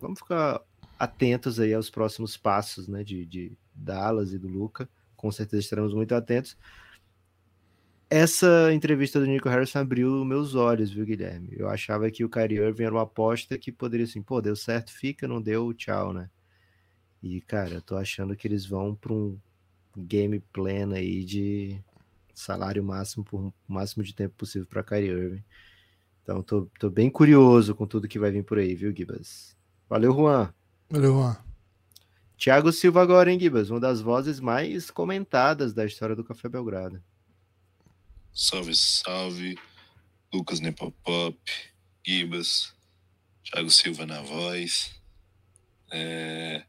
[0.00, 0.62] vamos ficar
[0.98, 4.88] atentos aí aos próximos passos, né, de, de Dallas e do Luca.
[5.16, 6.56] Com certeza estaremos muito atentos.
[8.10, 11.48] Essa entrevista do Nico Harrison abriu meus olhos, viu, Guilherme?
[11.52, 14.92] Eu achava que o Kyrie Irving era uma aposta que poderia assim, pô, deu certo,
[14.92, 16.30] fica, não deu, tchau, né?
[17.22, 19.38] E, cara, eu tô achando que eles vão para um
[19.96, 21.80] game plan aí de
[22.34, 25.44] salário máximo por máximo de tempo possível para Kyrie Irving.
[26.22, 29.56] Então, tô, tô bem curioso com tudo que vai vir por aí, viu, Gibas?
[29.88, 30.52] Valeu, Juan.
[30.90, 31.36] Valeu, Juan.
[32.36, 33.70] Thiago Silva agora, hein, Gibas?
[33.70, 37.02] Uma das vozes mais comentadas da história do Café Belgrado.
[38.34, 39.56] Salve, salve.
[40.32, 41.38] Lucas Nepopop.
[42.04, 42.74] Gibas.
[43.44, 44.90] Thiago Silva na voz.
[45.92, 46.66] É...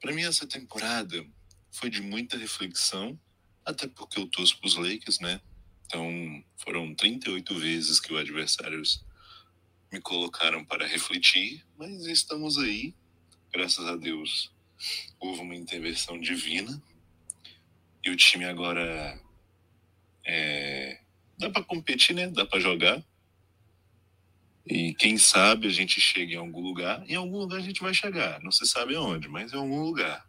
[0.00, 1.24] Para mim, essa temporada
[1.70, 3.18] foi de muita reflexão,
[3.64, 5.40] até porque eu torço pros Lakers, né?
[5.86, 9.04] Então, foram 38 vezes que os adversários
[9.92, 12.92] me colocaram para refletir, mas estamos aí,
[13.52, 14.50] graças a Deus.
[15.20, 16.82] Houve uma intervenção divina
[18.02, 19.20] e o time agora
[20.24, 20.98] é,
[21.38, 22.28] dá para competir, né?
[22.28, 23.02] Dá para jogar.
[24.66, 27.04] E quem sabe a gente chega em algum lugar.
[27.08, 28.40] Em algum lugar a gente vai chegar.
[28.42, 30.24] Não se sabe aonde, mas em algum lugar.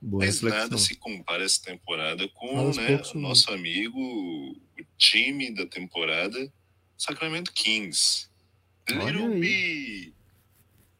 [0.00, 0.62] Boa Mas reflexão.
[0.62, 6.52] nada se compara essa temporada com né, poucos, nosso amigo, o time da temporada,
[6.98, 8.28] Sacramento Kings.
[8.90, 9.40] Olha Little aí.
[9.40, 10.12] B.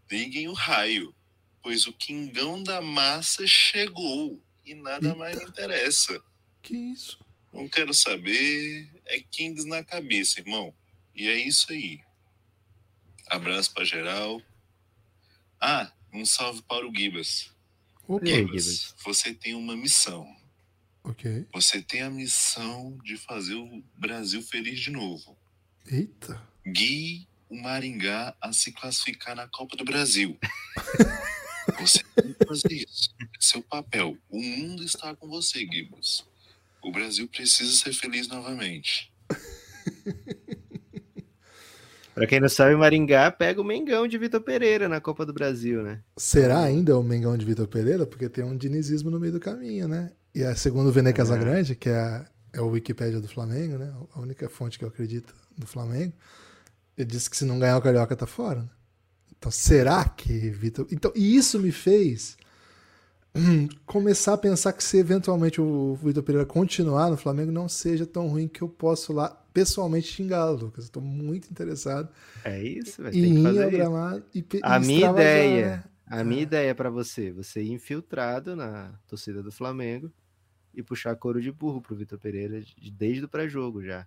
[0.09, 1.13] Liguem o raio,
[1.61, 5.19] pois o Kingão da massa chegou e nada Eita.
[5.19, 6.23] mais interessa.
[6.63, 7.19] Que isso?
[7.53, 8.89] Não quero saber.
[9.07, 10.75] É Kings na cabeça, irmão.
[11.15, 12.01] E é isso aí.
[13.29, 14.41] Abraço pra geral.
[15.61, 17.51] Ah, um salve para o Gibas.
[18.09, 20.27] Aí, Gibas, você tem uma missão.
[21.05, 21.47] ok.
[21.53, 25.37] Você tem a missão de fazer o Brasil feliz de novo.
[25.87, 26.41] Eita.
[26.67, 30.39] Guie o Maringá a se classificar na Copa do Brasil.
[31.79, 33.15] Você tem que fazer isso.
[33.21, 34.17] É seu papel.
[34.29, 36.25] O mundo está com você, Gibas.
[36.83, 39.13] O Brasil precisa ser feliz novamente.
[42.15, 45.83] Pra quem não sabe, Maringá pega o Mengão de Vitor Pereira na Copa do Brasil,
[45.83, 46.03] né?
[46.17, 48.05] Será ainda o Mengão de Vitor Pereira?
[48.05, 50.13] Porque tem um dinizismo no meio do caminho, né?
[50.35, 51.13] E é segundo o Vene É.
[51.13, 53.95] Casagrande, que é, a, é o Wikipédia do Flamengo, né?
[54.15, 56.13] A única fonte que eu acredito do Flamengo.
[56.99, 58.69] Ele disse que se não ganhar o Carioca tá fora, né?
[59.39, 60.87] Então, será que Vitor.
[60.93, 62.37] Então, e isso me fez
[63.87, 68.29] começar a pensar que se eventualmente o Vitor Pereira continuar no Flamengo, não seja tão
[68.29, 70.87] ruim que eu posso lá pessoalmente xingá-lo, Lucas.
[70.87, 72.09] Eu tô muito interessado
[72.45, 73.77] É isso, em Tem que fazer isso.
[74.35, 75.85] e A e minha ideia, né?
[76.07, 80.11] a minha ideia para você, você ir infiltrado na torcida do Flamengo
[80.75, 84.07] e puxar couro de burro pro Vitor Pereira de- desde o pré-jogo já.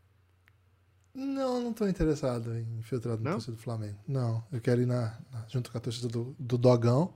[1.13, 3.97] Não, não tô interessado em infiltrado na torcida do Flamengo.
[4.07, 7.13] Não, eu quero ir na, na- junto com a torcida do, do Dogão.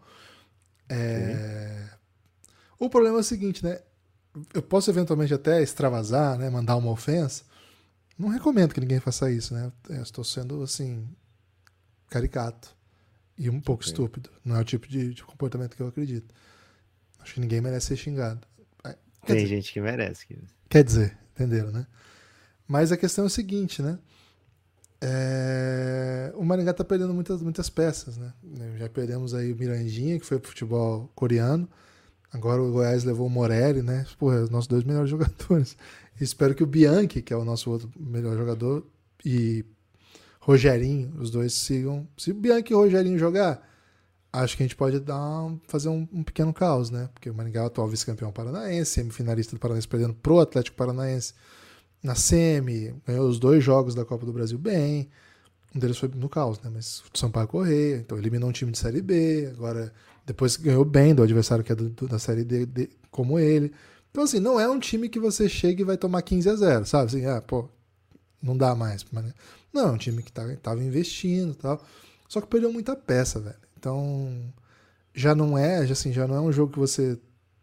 [0.87, 1.87] É,
[2.79, 3.79] O problema é o seguinte, né?
[4.53, 6.49] Eu posso eventualmente até extravasar, né?
[6.49, 7.43] Mandar uma ofensa.
[8.17, 9.71] Não recomendo que ninguém faça isso, né?
[9.89, 11.07] Eu estou sendo, assim,
[12.09, 12.75] caricato.
[13.37, 14.29] E um pouco estúpido.
[14.43, 16.33] Não é o tipo de, de comportamento que eu acredito.
[17.19, 18.45] Acho que ninguém merece ser xingado.
[18.83, 20.25] Quer Tem dizer, gente que merece.
[20.25, 20.37] que-
[20.69, 21.85] Quer dizer, entenderam, né?
[22.67, 23.97] Mas a questão é o seguinte, né?
[25.01, 28.33] É, O Maringá tá perdendo muitas, muitas peças, né?
[28.77, 31.69] Já perdemos aí o Miranjinha, que foi pro futebol coreano.
[32.31, 34.05] Agora o Goiás levou o Morelli, né?
[34.17, 35.75] Porra, os nossos dois melhores jogadores.
[36.19, 38.85] Espero que o Bianchi, que é o nosso outro melhor jogador,
[39.25, 39.65] e
[40.39, 42.07] Rogerinho, os dois sigam.
[42.17, 43.67] Se o Bianchi e o Rogerinho jogar,
[44.31, 47.09] acho que a gente pode dar fazer um, um, pequeno caos, né?
[47.13, 51.33] Porque o Maringá é o atual vice-campeão paranaense, semifinalista do Paranaense perdendo pro Atlético Paranaense
[52.01, 55.09] na semi, ganhou os dois jogos da Copa do Brasil bem.
[55.75, 56.69] Um deles foi no caos, né?
[56.73, 59.93] Mas o Sampaio Correia, então eliminou um time de Série B, agora
[60.29, 63.73] depois ganhou bem do adversário que é do, do, da Série D, D, como ele.
[64.11, 66.85] Então, assim, não é um time que você chega e vai tomar 15 a 0,
[66.85, 67.05] sabe?
[67.07, 67.67] Assim, ah, pô,
[68.39, 69.03] não dá mais.
[69.73, 71.83] Não, é um time que tá, tava investindo e tal.
[72.27, 73.55] Só que perdeu muita peça, velho.
[73.75, 74.53] Então,
[75.15, 77.17] já não é, assim, já não é um jogo que você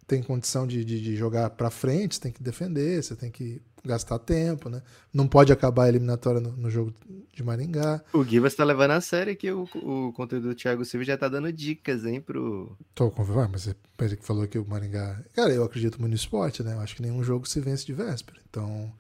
[0.05, 3.63] tem condição de, de, de jogar para frente, você tem que defender, você tem que
[3.87, 4.83] gastar tempo, né?
[5.13, 6.93] Não pode acabar a eliminatória no, no jogo
[7.33, 8.03] de Maringá.
[8.13, 11.29] O Gui está levando a sério que o, o conteúdo do Thiago Silva já tá
[11.29, 12.77] dando dicas, hein, pro...
[12.95, 15.23] Tô confirmando, mas ele que falou que o Maringá...
[15.35, 16.75] Cara, eu acredito muito no esporte, né?
[16.75, 18.93] Eu acho que nenhum jogo se vence de véspera, então...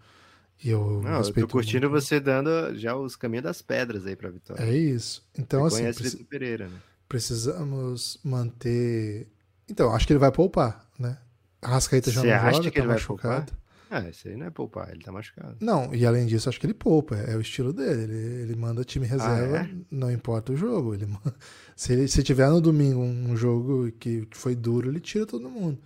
[0.65, 2.03] Eu, Não, eu tô curtindo muito.
[2.03, 4.63] você dando já os caminhos das pedras aí pra vitória.
[4.63, 5.23] É isso.
[5.39, 5.83] Então, você assim...
[5.83, 6.25] Conhece preci...
[6.25, 6.79] Pereira, né?
[7.07, 9.29] Precisamos manter...
[9.69, 11.19] Então, acho que ele vai poupar, né?
[11.61, 13.29] A Rascaeta já Você não joga, que tá ele machucado.
[13.29, 13.66] Vai poupar?
[13.89, 15.57] Ah, esse aí não é poupar, ele tá machucado.
[15.61, 18.03] Não, e além disso, acho que ele poupa, é o estilo dele.
[18.03, 19.71] Ele, ele manda time reserva, ah, é?
[19.91, 20.95] não importa o jogo.
[20.95, 21.07] Ele,
[21.77, 25.79] se, ele, se tiver no domingo um jogo que foi duro, ele tira todo mundo.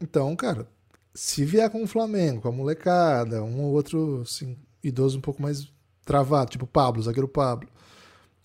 [0.00, 0.68] Então, cara,
[1.14, 5.40] se vier com o Flamengo, com a molecada, um ou outro assim, idoso um pouco
[5.40, 5.72] mais
[6.04, 7.68] travado, tipo o Pablo, zagueiro Pablo.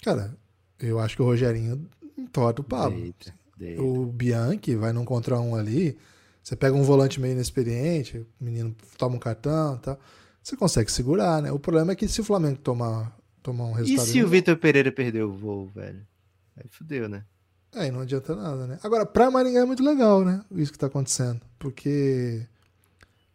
[0.02, 0.34] Cara,
[0.80, 3.00] eu acho que o Rogerinho entorta o Pablo.
[3.00, 3.82] Deita, deita.
[3.82, 5.98] O Bianchi vai não contra um ali
[6.48, 10.00] você pega um volante meio inexperiente, o menino toma um cartão e tal.
[10.42, 11.52] Você consegue segurar, né?
[11.52, 14.08] O problema é que se o Flamengo tomar, tomar um resultado.
[14.08, 16.08] E se o Vitor Pereira perder o voo, velho?
[16.56, 17.26] Aí fudeu, né?
[17.76, 18.80] Aí não adianta nada, né?
[18.82, 20.42] Agora, pra Maringá é muito legal, né?
[20.52, 21.42] Isso que tá acontecendo.
[21.60, 22.48] Porque,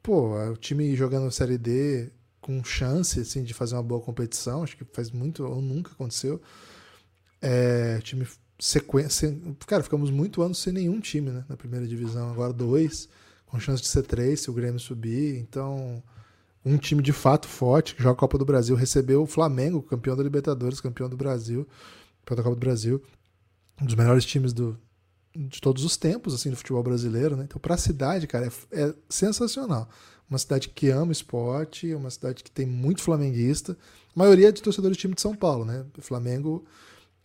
[0.03, 2.11] pô, o time jogando Série D
[2.41, 6.41] com chance, assim, de fazer uma boa competição, acho que faz muito ou nunca aconteceu.
[7.43, 8.27] É, time
[8.63, 9.37] sequência.
[9.67, 12.31] Cara, ficamos muito anos sem nenhum time né, na primeira divisão.
[12.31, 13.09] Agora dois,
[13.45, 15.37] com chance de ser três se o Grêmio subir.
[15.39, 16.01] Então,
[16.65, 20.17] um time de fato forte, que joga a Copa do Brasil, recebeu o Flamengo, campeão
[20.17, 21.67] da Libertadores, campeão do Brasil,
[22.21, 23.03] campeão da Copa do Brasil.
[23.81, 24.79] Um dos melhores times do,
[25.35, 27.43] de todos os tempos, assim, do futebol brasileiro, né?
[27.49, 29.89] Então, para a cidade, cara, é, é, sensacional.
[30.31, 33.77] Uma cidade que ama esporte, uma cidade que tem muito flamenguista.
[34.15, 35.85] A maioria é de torcedores do time de São Paulo, né?
[35.99, 36.65] Flamengo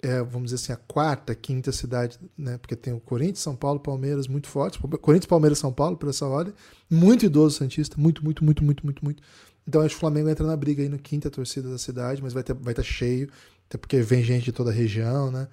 [0.08, 2.58] é, vamos dizer assim, a quarta, quinta cidade, né?
[2.58, 4.80] Porque tem o Corinthians, São Paulo, Palmeiras muito fortes.
[5.02, 6.54] Corinthians, Palmeiras, São Paulo, por essa ordem.
[6.90, 9.24] Muito idoso Santista, muito, muito, muito, muito, muito, muito.
[9.68, 12.32] Então acho que o Flamengo entra na briga aí no quinta torcida da cidade, mas
[12.32, 13.30] vai estar vai tá cheio,
[13.68, 15.50] até porque vem gente de toda a região, né?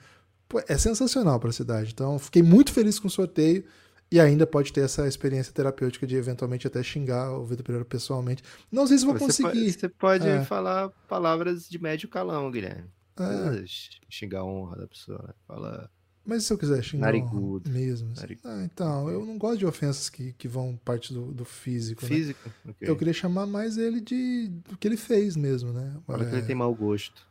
[0.48, 1.90] Pô, é sensacional para a cidade.
[1.92, 3.64] Então fiquei muito feliz com o sorteio
[4.08, 8.44] e ainda pode ter essa experiência terapêutica de eventualmente até xingar o Vitor Pereira pessoalmente.
[8.70, 9.48] Não sei se vou você conseguir.
[9.48, 10.44] Pode, você pode é.
[10.44, 12.88] falar palavras de médio calão, Guilherme.
[13.18, 13.64] É.
[14.08, 15.34] Xingar a honra da pessoa, né?
[15.46, 15.90] Fala.
[16.24, 17.68] Mas se eu quiser xingar Narigudo.
[17.70, 18.12] mesmo.
[18.12, 18.36] Assim.
[18.44, 22.02] Ah, então, eu não gosto de ofensas que, que vão parte do, do físico.
[22.02, 22.08] Né?
[22.08, 22.48] Físico?
[22.64, 22.72] Né?
[22.72, 22.88] Okay.
[22.88, 25.94] Eu queria chamar mais ele de do que ele fez mesmo, né?
[26.06, 26.30] Fala é...
[26.30, 27.26] que ele tem mau gosto.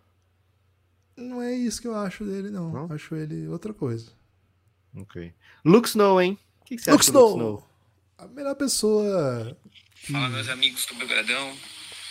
[1.17, 2.71] Não é isso que eu acho dele, não.
[2.71, 2.93] não?
[2.93, 4.11] Acho ele outra coisa.
[4.95, 5.33] Ok.
[5.65, 6.37] Luke Snow, hein?
[6.61, 7.29] O que, que você Luke acha Snow.
[7.29, 7.69] Luke Snow?
[8.17, 9.57] A melhor pessoa.
[9.95, 10.11] Que...
[10.11, 11.55] Fala, meus amigos do Belgradão.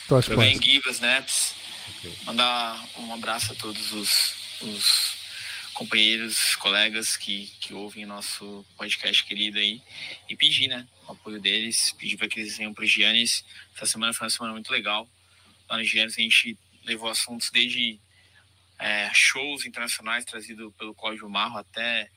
[0.09, 1.01] Tudo bem, Gibas,
[2.25, 5.23] Mandar um abraço a todos os, os
[5.73, 9.83] companheiros, colegas que, que ouvem nosso podcast querido aí
[10.29, 13.45] e pedir, né, o apoio deles, pedir para que eles venham para o Giannis.
[13.75, 15.09] Essa semana foi uma semana muito legal.
[15.69, 18.01] Lá no Giannis a gente levou assuntos desde
[18.79, 22.11] é, shows internacionais trazido pelo Cláudio Marro até,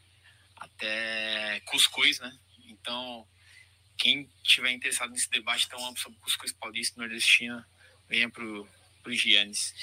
[0.58, 2.38] até cuscuz, né?
[2.68, 3.26] Então,
[3.98, 7.64] quem tiver interessado nesse debate tão amplo sobre cuscuz paulista e nordestino,
[8.10, 8.68] venha para o
[9.06, 9.74] pro Giannis.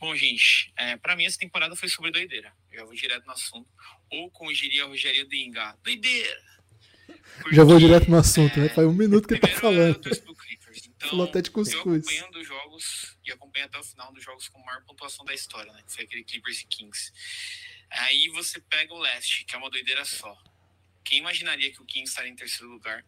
[0.00, 2.52] Bom, gente, é, para mim essa temporada foi sobre doideira.
[2.72, 3.70] Eu já vou direto no assunto.
[4.10, 6.52] Ou, como diria o Rogério Denga, doideira!
[7.40, 8.66] Porque, já vou direto no assunto, né?
[8.66, 8.74] é, né?
[8.74, 10.00] Faz um minuto que ele tá falando.
[10.04, 11.74] Então, Falou até de cuscuz.
[11.74, 15.32] Eu acompanhando os jogos e acompanho até o final dos jogos com maior pontuação da
[15.32, 15.82] história, né?
[15.86, 17.12] Que foi aquele Clippers e Kings.
[17.90, 20.36] Aí você pega o leste, que é uma doideira só.
[21.04, 23.04] Quem imaginaria que o Kings estaria em terceiro lugar?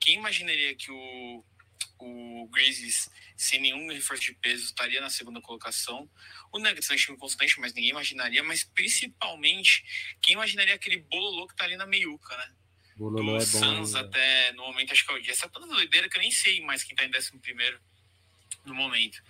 [0.00, 1.44] Quem imaginaria que o
[2.06, 6.10] o Grizzlies, sem nenhum reforço de peso, estaria na segunda colocação.
[6.52, 8.42] O Nuggets é um time constante, mas ninguém imaginaria.
[8.42, 9.84] Mas principalmente,
[10.20, 12.54] quem imaginaria aquele bololô que tá ali na meiuca, né?
[12.96, 15.32] Bololô Do é Suns bom, até, no momento, acho que é o dia.
[15.32, 17.80] Essa toda doideira que eu nem sei mais quem tá em décimo primeiro
[18.64, 19.22] no momento.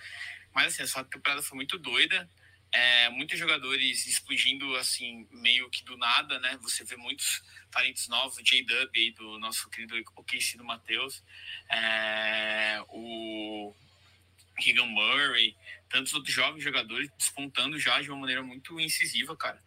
[0.55, 2.29] Mas assim, essa temporada foi muito doida.
[2.73, 6.59] É, muitos jogadores explodindo assim, meio que do nada, né?
[6.62, 11.23] Você vê muitos talentos novos, o J-Dub aí do nosso querido OKC do Matheus,
[11.71, 13.75] é, o
[14.59, 15.57] Keegan Murray,
[15.89, 19.62] tantos outros jovens jogadores despontando já de uma maneira muito incisiva, cara.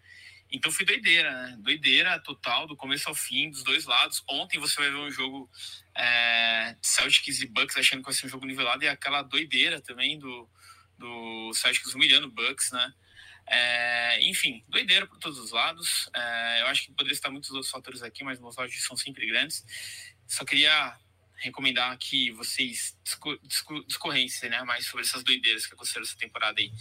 [0.51, 1.57] Então foi doideira, né?
[1.59, 4.21] Doideira total, do começo ao fim, dos dois lados.
[4.29, 5.49] Ontem você vai ver um jogo
[5.95, 10.19] é, Celtics e Bucks achando que vai ser um jogo nivelado e aquela doideira também
[10.19, 10.47] do,
[11.01, 12.93] do Celtics humilhando o Bucks, né?
[13.47, 16.09] É, enfim, doideira por todos os lados.
[16.15, 19.27] É, eu acho que poderia estar muitos outros fatores aqui, mas meus áudios são sempre
[19.27, 19.65] grandes.
[20.27, 20.97] Só queria
[21.35, 22.95] recomendar que vocês
[23.87, 26.71] discorressem né, mais sobre essas doideiras que aconteceram essa temporada aí.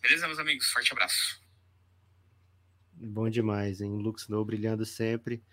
[0.00, 0.66] Beleza, meus amigos?
[0.68, 1.40] Forte abraço.
[2.92, 3.90] Bom demais, hein?
[3.90, 5.44] Luke Snow brilhando sempre.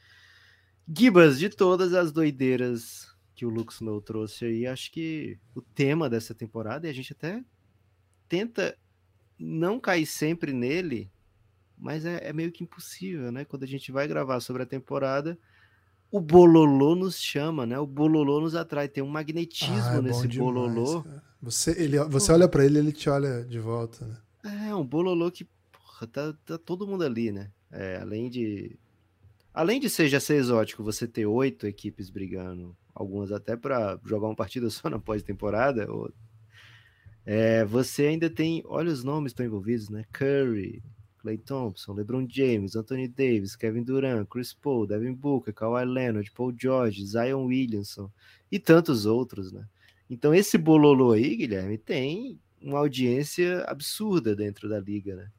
[0.88, 6.10] Gibas, de todas as doideiras que o Luke Snow trouxe aí, acho que o tema
[6.10, 7.44] dessa temporada, e a gente até
[8.34, 8.76] tenta
[9.38, 11.12] não cair sempre nele,
[11.78, 13.46] mas é, é, meio que impossível, né?
[13.46, 15.38] Quando a gente vai gravar sobre a temporada,
[16.10, 17.78] o bololô nos chama, né?
[17.78, 21.06] O bololô nos atrai, tem um magnetismo ah, é nesse demais, bololô.
[21.44, 24.68] Você, ele, você olha para ele, ele te olha de volta, né?
[24.68, 27.52] É, um bololô que porra, tá, tá todo mundo ali, né?
[27.72, 28.80] É, além de
[29.54, 34.36] além de seja ser exótico, você ter oito equipes brigando, algumas até para jogar uma
[34.36, 35.88] partida só na pós-temporada,
[37.26, 40.04] é, você ainda tem, olha os nomes que estão envolvidos, né?
[40.12, 40.84] Curry,
[41.20, 46.54] Clay Thompson, LeBron James, Anthony Davis, Kevin Durant, Chris Paul, Devin Booker, Kawhi Leonard, Paul
[46.58, 48.12] George, Zion Williamson
[48.52, 49.66] e tantos outros, né?
[50.10, 55.32] Então esse bololô aí, Guilherme, tem uma audiência absurda dentro da liga, né?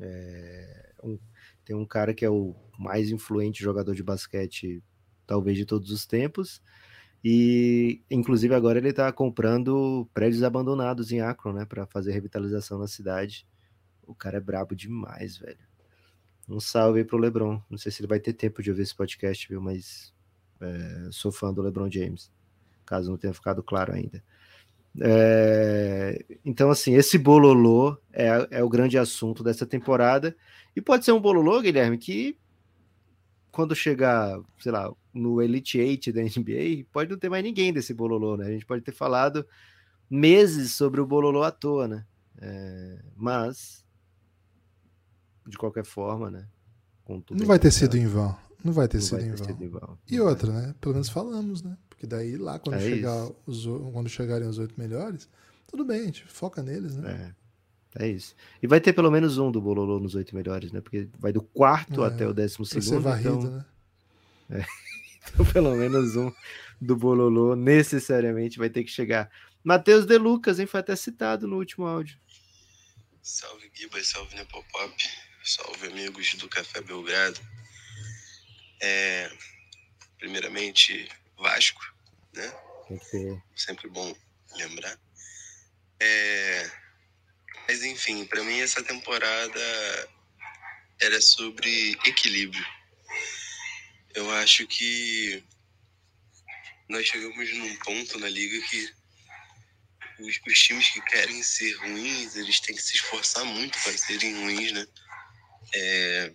[0.00, 1.18] É, um,
[1.64, 4.82] tem um cara que é o mais influente jogador de basquete,
[5.26, 6.60] talvez de todos os tempos,
[7.24, 12.88] e inclusive agora ele está comprando prédios abandonados em Akron, né, para fazer revitalização na
[12.88, 13.46] cidade.
[14.04, 15.58] O cara é brabo demais, velho.
[16.48, 17.62] Um salve aí pro LeBron.
[17.70, 19.60] Não sei se ele vai ter tempo de ouvir esse podcast, viu?
[19.60, 20.12] Mas
[20.60, 22.32] é, sou fã do LeBron James.
[22.84, 24.22] Caso não tenha ficado claro ainda.
[25.00, 30.36] É, então, assim, esse bololô é, é o grande assunto dessa temporada.
[30.74, 32.36] E pode ser um bololô, Guilherme, que
[33.52, 37.92] quando chegar, sei lá, no Elite Eight da NBA, pode não ter mais ninguém desse
[37.92, 38.46] bololô, né?
[38.46, 39.46] A gente pode ter falado
[40.10, 42.06] meses sobre o bololô à toa, né?
[42.40, 43.84] É, mas,
[45.46, 46.48] de qualquer forma, né?
[47.30, 48.34] não vai ter sido em vão.
[48.64, 49.98] Não vai ter, não sido, vai ter em sido, em vão.
[50.10, 50.74] E outra, né?
[50.80, 51.76] Pelo menos falamos, né?
[51.90, 55.28] Porque daí lá, quando, é chegar os, quando chegarem os oito melhores,
[55.66, 57.34] tudo bem, a gente foca neles, né?
[57.36, 57.41] É.
[57.98, 58.34] É isso.
[58.62, 60.80] E vai ter pelo menos um do Bololô nos oito melhores, né?
[60.80, 63.00] Porque vai do quarto é, até o décimo segundo.
[63.00, 63.50] Varrido, então...
[63.50, 63.64] né?
[64.50, 64.66] É.
[65.24, 66.32] Então, pelo menos um
[66.80, 69.30] do Bololô necessariamente vai ter que chegar.
[69.62, 70.66] Matheus De Lucas, hein?
[70.66, 72.18] Foi até citado no último áudio.
[73.22, 74.92] Salve Gibas, salve Nepopop,
[75.44, 77.40] salve amigos do Café Belgrado.
[78.80, 79.30] É,
[80.18, 81.80] primeiramente, Vasco,
[82.34, 82.52] né?
[83.54, 84.12] Sempre bom
[84.56, 84.98] lembrar.
[86.00, 86.81] É...
[87.68, 90.10] Mas enfim, para mim essa temporada
[91.00, 92.64] era sobre equilíbrio.
[94.14, 95.42] Eu acho que
[96.88, 98.92] nós chegamos num ponto na liga que
[100.20, 104.34] os, os, times que querem ser ruins, eles têm que se esforçar muito para serem
[104.42, 104.86] ruins, né?
[105.74, 106.32] É,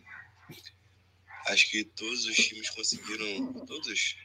[1.48, 4.18] acho que todos os times conseguiram, todos,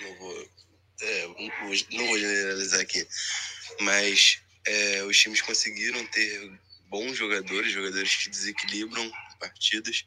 [0.00, 0.50] não vou
[1.00, 3.06] é, não vou generalizar aqui,
[3.80, 10.04] mas é, os times conseguiram ter bons jogadores, jogadores que desequilibram partidas,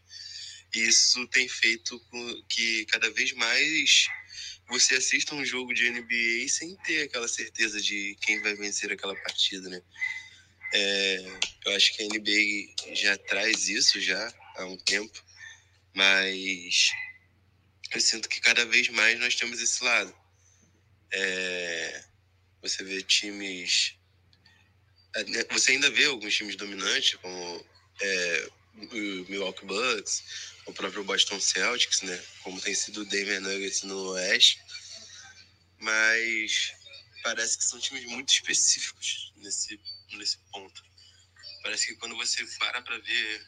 [0.74, 2.00] e isso tem feito
[2.48, 4.08] que cada vez mais
[4.68, 9.16] você assista um jogo de NBA sem ter aquela certeza de quem vai vencer aquela
[9.16, 9.82] partida, né?
[10.72, 15.24] É, eu acho que a NBA já traz isso já há um tempo,
[15.96, 16.92] mas
[17.92, 20.16] eu sinto que cada vez mais nós temos esse lado.
[21.12, 22.04] É,
[22.62, 23.96] você vê times.
[25.16, 27.66] É, né, você ainda vê alguns times dominantes, como
[28.02, 30.24] é, o Milwaukee Bucks,
[30.66, 32.24] o próprio Boston Celtics, né?
[32.44, 34.62] Como tem sido o Denver Nuggets no Oeste.
[35.80, 36.74] Mas
[37.24, 39.80] parece que são times muito específicos nesse,
[40.12, 40.84] nesse ponto.
[41.64, 43.48] Parece que quando você para para ver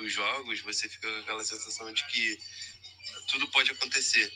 [0.00, 2.38] os jogos, você fica com aquela sensação de que
[3.30, 4.30] tudo pode acontecer.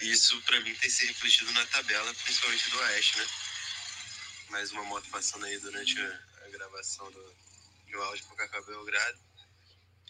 [0.00, 3.26] Isso para mim tem se refletido na tabela, principalmente do Oeste, né?
[4.50, 7.34] Mais uma moto passando aí durante a, a gravação do,
[7.88, 9.18] do áudio pro Cacau Belgrado.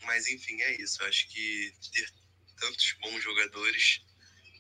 [0.03, 1.03] Mas enfim, é isso.
[1.03, 2.11] Eu acho que ter
[2.59, 4.01] tantos bons jogadores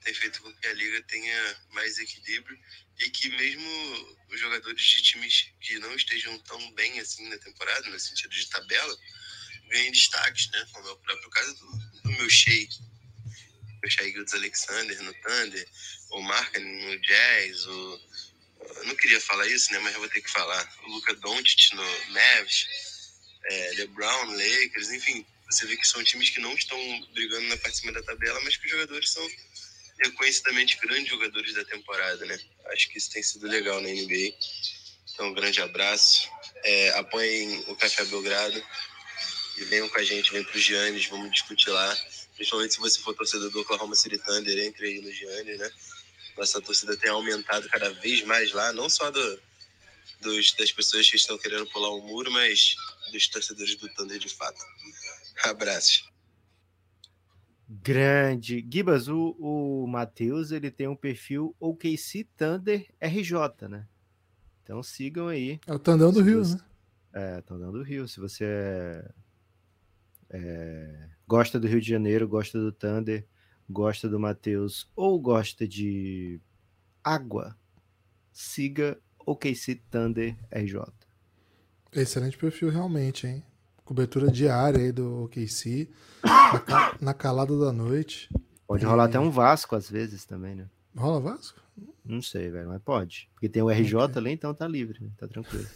[0.02, 2.58] tem feito com que a liga tenha mais equilíbrio
[2.98, 7.88] e que mesmo os jogadores de times que não estejam tão bem assim na temporada,
[7.88, 8.98] no sentido de tabela,
[9.68, 10.66] ganhem destaques, né?
[10.72, 12.68] Como é o próprio caso do, do meu Shea,
[13.82, 15.68] o Shea Gildes Alexander no Thunder,
[16.10, 18.10] o Marca no Jazz, o
[18.76, 19.78] eu não queria falar isso, né?
[19.80, 20.76] Mas eu vou ter que falar.
[20.84, 22.66] O Luca Doncic no Mavs,
[23.44, 26.78] é, LeBron, Lakers, enfim, você vê que são times que não estão
[27.12, 29.28] brigando na parte de cima da tabela, mas que os jogadores são
[30.04, 32.38] reconhecidamente grandes jogadores da temporada, né?
[32.66, 34.34] Acho que isso tem sido legal na NBA.
[35.12, 36.28] Então, um grande abraço.
[36.62, 38.62] É, apoiem o Café Belgrado
[39.56, 41.98] e venham com a gente, vem para o Giannis, vamos discutir lá.
[42.34, 45.70] Principalmente se você for torcedor do Oklahoma City Thunder, entre aí no Giannis, né?
[46.36, 49.40] Nossa torcida tem aumentado cada vez mais lá, não só do,
[50.20, 52.74] dos, das pessoas que estão querendo pular o muro, mas
[53.12, 54.60] dos torcedores do Thunder de fato.
[55.44, 56.08] Abraços.
[57.68, 58.66] Grande.
[58.68, 63.86] Gibas, o, o Matheus, ele tem um perfil OKC Thunder RJ, né?
[64.62, 65.60] Então sigam aí.
[65.66, 66.54] É o Tandão do Rio, você...
[66.54, 66.60] né?
[67.12, 68.08] É, Tandão do Rio.
[68.08, 69.10] Se você é...
[70.30, 71.08] É...
[71.28, 73.24] gosta do Rio de Janeiro, gosta do Thunder,
[73.70, 76.40] gosta do Matheus ou gosta de
[77.02, 77.56] água,
[78.32, 80.82] siga OKC Thunder RJ.
[81.92, 83.44] Excelente perfil, realmente, hein?
[83.84, 85.88] Cobertura diária aí do OKC,
[86.68, 88.28] na, na calada da noite.
[88.66, 90.66] Pode rolar até um Vasco às vezes também, né?
[90.96, 91.60] Rola Vasco?
[92.04, 93.28] Não sei, velho, mas pode.
[93.34, 94.18] Porque tem o RJ okay.
[94.18, 95.10] ali, então tá livre, né?
[95.16, 95.66] tá tranquilo.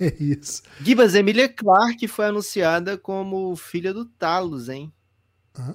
[0.00, 0.62] é isso.
[0.80, 4.92] Gibas, Emília Clark foi anunciada como filha do Talos, hein?
[5.58, 5.74] Hã?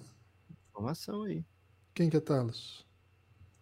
[0.70, 1.44] Informação aí.
[1.94, 2.86] Quem que é Talos?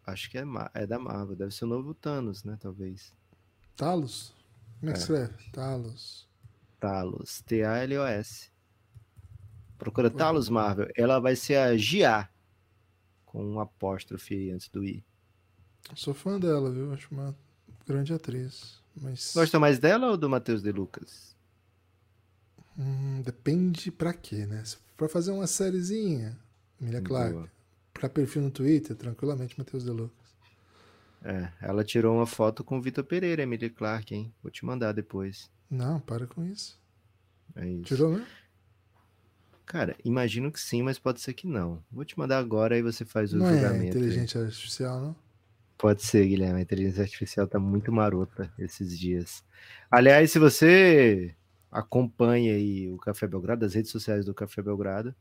[0.05, 2.57] Acho que é, é da Marvel, deve ser o novo Thanos, né?
[2.59, 3.13] Talvez.
[3.75, 4.33] Talos?
[4.79, 5.01] Como é que é.
[5.01, 5.51] escreve?
[5.51, 6.27] Talos.
[6.79, 7.41] Talos.
[7.41, 8.49] T-A-L-O-S.
[9.77, 10.89] Procura Talos Marvel.
[10.95, 12.29] Ela vai ser a Gia.
[13.25, 15.05] Com um apóstrofe antes do I.
[15.95, 16.91] Sou fã dela, viu?
[16.91, 17.35] Acho uma
[17.85, 18.81] grande atriz.
[18.95, 19.33] Mas...
[19.33, 21.35] Gosta mais dela ou do Matheus de Lucas?
[22.77, 24.63] Hum, depende pra quê, né?
[24.97, 26.37] Pra fazer uma sériezinha,
[26.81, 27.49] Emilia Clarke.
[27.99, 30.29] Pra perfil no Twitter, tranquilamente, Matheus de Lucas.
[31.21, 34.33] É, ela tirou uma foto com o Vitor Pereira, Emilia Clarke, hein?
[34.41, 35.51] Vou te mandar depois.
[35.69, 36.79] Não, para com isso.
[37.57, 37.83] É isso.
[37.83, 38.25] Tirou mesmo?
[39.65, 41.83] Cara, imagino que sim, mas pode ser que não.
[41.91, 43.97] Vou te mandar agora e você faz o não julgamento.
[43.97, 45.15] É inteligência artificial, não?
[45.77, 46.59] Pode ser, Guilherme.
[46.59, 49.43] A inteligência artificial tá muito marota esses dias.
[49.91, 51.35] Aliás, se você
[51.69, 55.13] acompanha aí o Café Belgrado, as redes sociais do Café Belgrado,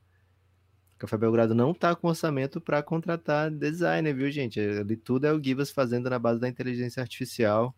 [0.99, 4.59] Café Belgrado não tá com orçamento para contratar designer, viu, gente?
[4.59, 7.75] Ali tudo é o Givas fazendo na base da inteligência artificial.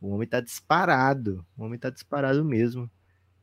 [0.00, 1.46] O homem tá disparado.
[1.56, 2.90] O homem tá disparado mesmo.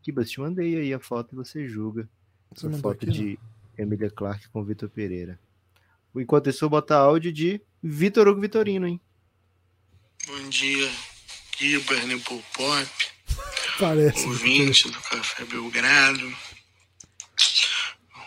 [0.04, 2.10] Gibas, te mandei aí a foto e você julga.
[2.54, 3.40] Você a foto aqui, de
[3.78, 3.86] não?
[3.86, 5.40] Emília Clark com Vitor Pereira.
[6.16, 9.00] Enquanto isso, eu vou botar áudio de Vitor Hugo Vitorino, hein?
[10.28, 10.92] Bom dia,
[11.58, 12.90] Gibas, Nepopop.
[13.80, 14.28] Parece.
[14.28, 16.32] Ouvinte do Café Belgrado.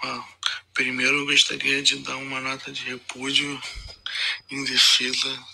[0.02, 0.33] Uau.
[0.74, 3.62] Primeiro, eu gostaria de dar uma nota de repúdio
[4.50, 5.44] em defesa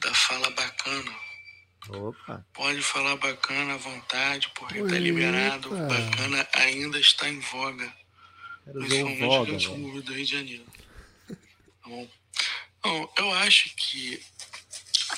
[0.00, 1.14] da fala bacana.
[1.88, 2.46] Opa.
[2.54, 4.88] Pode falar bacana à vontade, porque Eita.
[4.88, 5.68] tá liberado.
[5.68, 7.94] Bacana ainda está em voga.
[8.64, 10.66] Principalmente no do Rio de Janeiro.
[11.28, 12.08] Tá bom?
[12.82, 14.22] Bom, eu acho que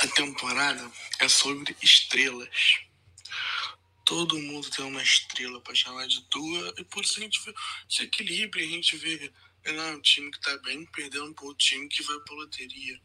[0.01, 2.79] a temporada é sobre estrelas.
[4.05, 7.55] Todo mundo tem uma estrela para chamar de tua, e por isso a gente vê
[7.91, 9.33] esse equilíbrio, a gente vê
[9.65, 13.01] né, um time que tá bem perdendo para o time que vai pra loteria.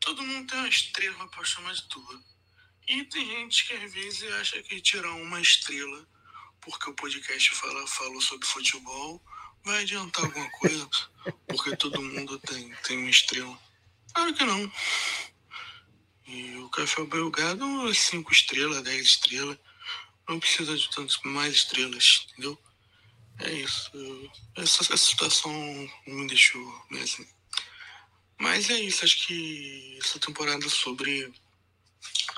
[0.00, 2.22] Todo mundo tem uma estrela para chamar de tua.
[2.88, 6.06] E tem gente que às vezes acha que tirar uma estrela
[6.60, 9.22] porque o podcast fala, falou sobre futebol
[9.64, 10.88] vai adiantar alguma coisa
[11.48, 13.58] porque todo mundo tem, tem uma estrela.
[14.14, 14.72] Claro que não.
[16.26, 19.58] E o Café Belgrado é 5 estrelas, 10 estrelas.
[20.28, 22.58] Não precisa de tantas mais estrelas, entendeu?
[23.38, 23.90] É isso.
[24.56, 25.52] Essa, essa situação
[26.06, 27.26] me deixou meio assim.
[28.38, 31.32] Mas é isso, acho que essa temporada sobre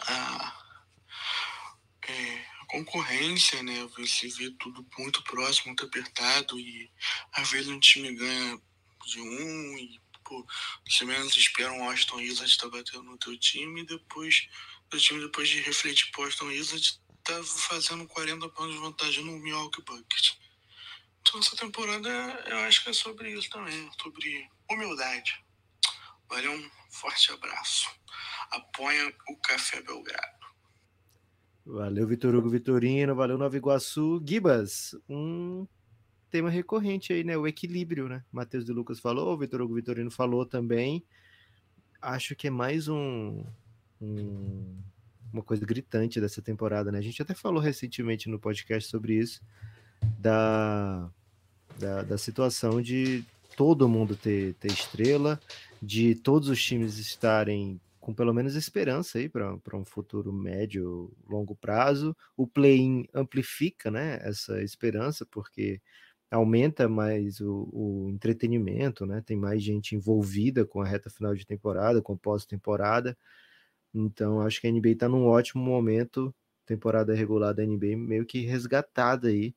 [0.07, 0.65] a,
[2.07, 3.89] é, a concorrência, né?
[3.97, 6.91] Você vê tudo muito próximo, muito apertado e
[7.33, 8.61] às vezes um time ganha
[9.07, 10.47] de um e pô,
[10.87, 14.49] você menos espera um Austin Isaac tá batendo no teu time e depois
[14.93, 16.99] o time depois de refletir pro Austin Isaac
[17.29, 20.33] tá fazendo 40 pontos de vantagem no Milwaukee Bucket.
[21.21, 22.09] Então essa temporada
[22.47, 25.45] eu acho que é sobre isso também, sobre humildade.
[26.29, 27.89] Valeu, um forte abraço.
[28.51, 30.39] Apoia o Café Belgrado.
[31.67, 33.15] Valeu, Vitor Hugo Vitorino.
[33.15, 34.23] Valeu, Nova Iguaçu.
[34.27, 35.67] Gibas, um
[36.31, 37.37] tema recorrente aí, né?
[37.37, 38.25] O equilíbrio, né?
[38.33, 41.05] Matheus de Lucas falou, Vitor Hugo Vitorino falou também.
[42.01, 43.45] Acho que é mais um,
[44.01, 44.83] um,
[45.33, 46.99] uma coisa gritante dessa temporada, né?
[46.99, 49.41] A gente até falou recentemente no podcast sobre isso,
[50.19, 51.11] da,
[51.79, 53.25] da, da situação de
[53.57, 55.41] todo mundo ter, ter estrela,
[55.83, 61.55] de todos os times estarem com pelo menos esperança aí para um futuro médio, longo
[61.55, 62.17] prazo.
[62.35, 65.79] O play-in amplifica né, essa esperança, porque
[66.31, 69.23] aumenta mais o, o, entretenimento, né?
[69.27, 73.15] Tem mais gente envolvida com a reta final de temporada, com pós-temporada.
[73.95, 76.35] Então, acho que a NBA está num ótimo momento.
[76.67, 79.55] Temporada regular da NBA meio que resgatada aí.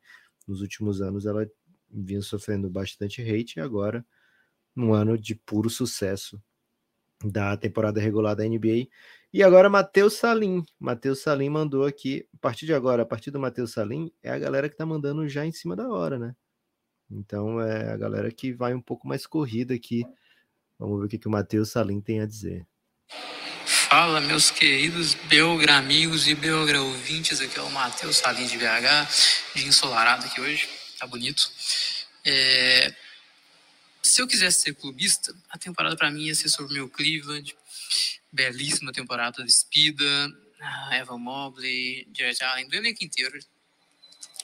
[0.47, 1.49] Nos últimos anos ela
[1.89, 4.05] vinha sofrendo bastante hate e agora
[4.75, 6.41] um ano de puro sucesso
[7.23, 8.87] da temporada regular da NBA.
[9.33, 10.63] E agora Matheus Salim.
[10.79, 14.39] Matheus Salim mandou aqui, a partir de agora, a partir do Matheus Salim, é a
[14.39, 16.35] galera que tá mandando já em cima da hora, né?
[17.09, 20.03] Então é a galera que vai um pouco mais corrida aqui.
[20.79, 22.65] Vamos ver o que, que o Matheus Salim tem a dizer.
[23.91, 27.41] Fala, meus queridos belgramigos e belgra ouvintes.
[27.41, 30.69] Aqui é o Matheus Salim de BH, de ensolarado aqui hoje.
[30.97, 31.51] Tá bonito.
[32.23, 32.95] É...
[34.01, 37.53] Se eu quisesse ser clubista, a temporada para mim ia ser sobre o meu Cleveland.
[38.31, 40.31] Belíssima temporada de Spida,
[40.93, 43.37] Evan Mobley, Jared Allen, do elenco inteiro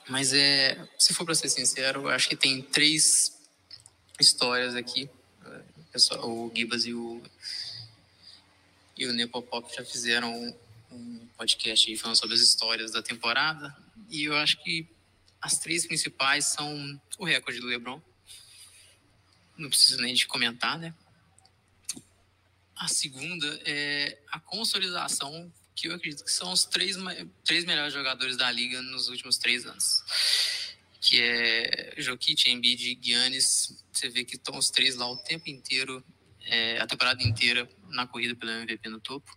[0.09, 3.31] mas é, se for para ser sincero, eu acho que tem três
[4.19, 5.09] histórias aqui.
[6.21, 7.23] O Gibas e o
[8.97, 10.33] e o Nepopop já fizeram
[10.91, 13.75] um podcast aí falando sobre as histórias da temporada.
[14.09, 14.87] E eu acho que
[15.41, 18.01] as três principais são o recorde do LeBron.
[19.57, 20.93] Não preciso nem de comentar, né?
[22.75, 26.95] A segunda é a consolidação que eu acredito que são os três,
[27.43, 30.03] três melhores jogadores da liga nos últimos três anos.
[30.99, 33.75] Que é Jokic, Embiid e Giannis.
[33.91, 36.03] Você vê que estão os três lá o tempo inteiro,
[36.45, 39.31] é, a temporada inteira na corrida pelo MVP no topo.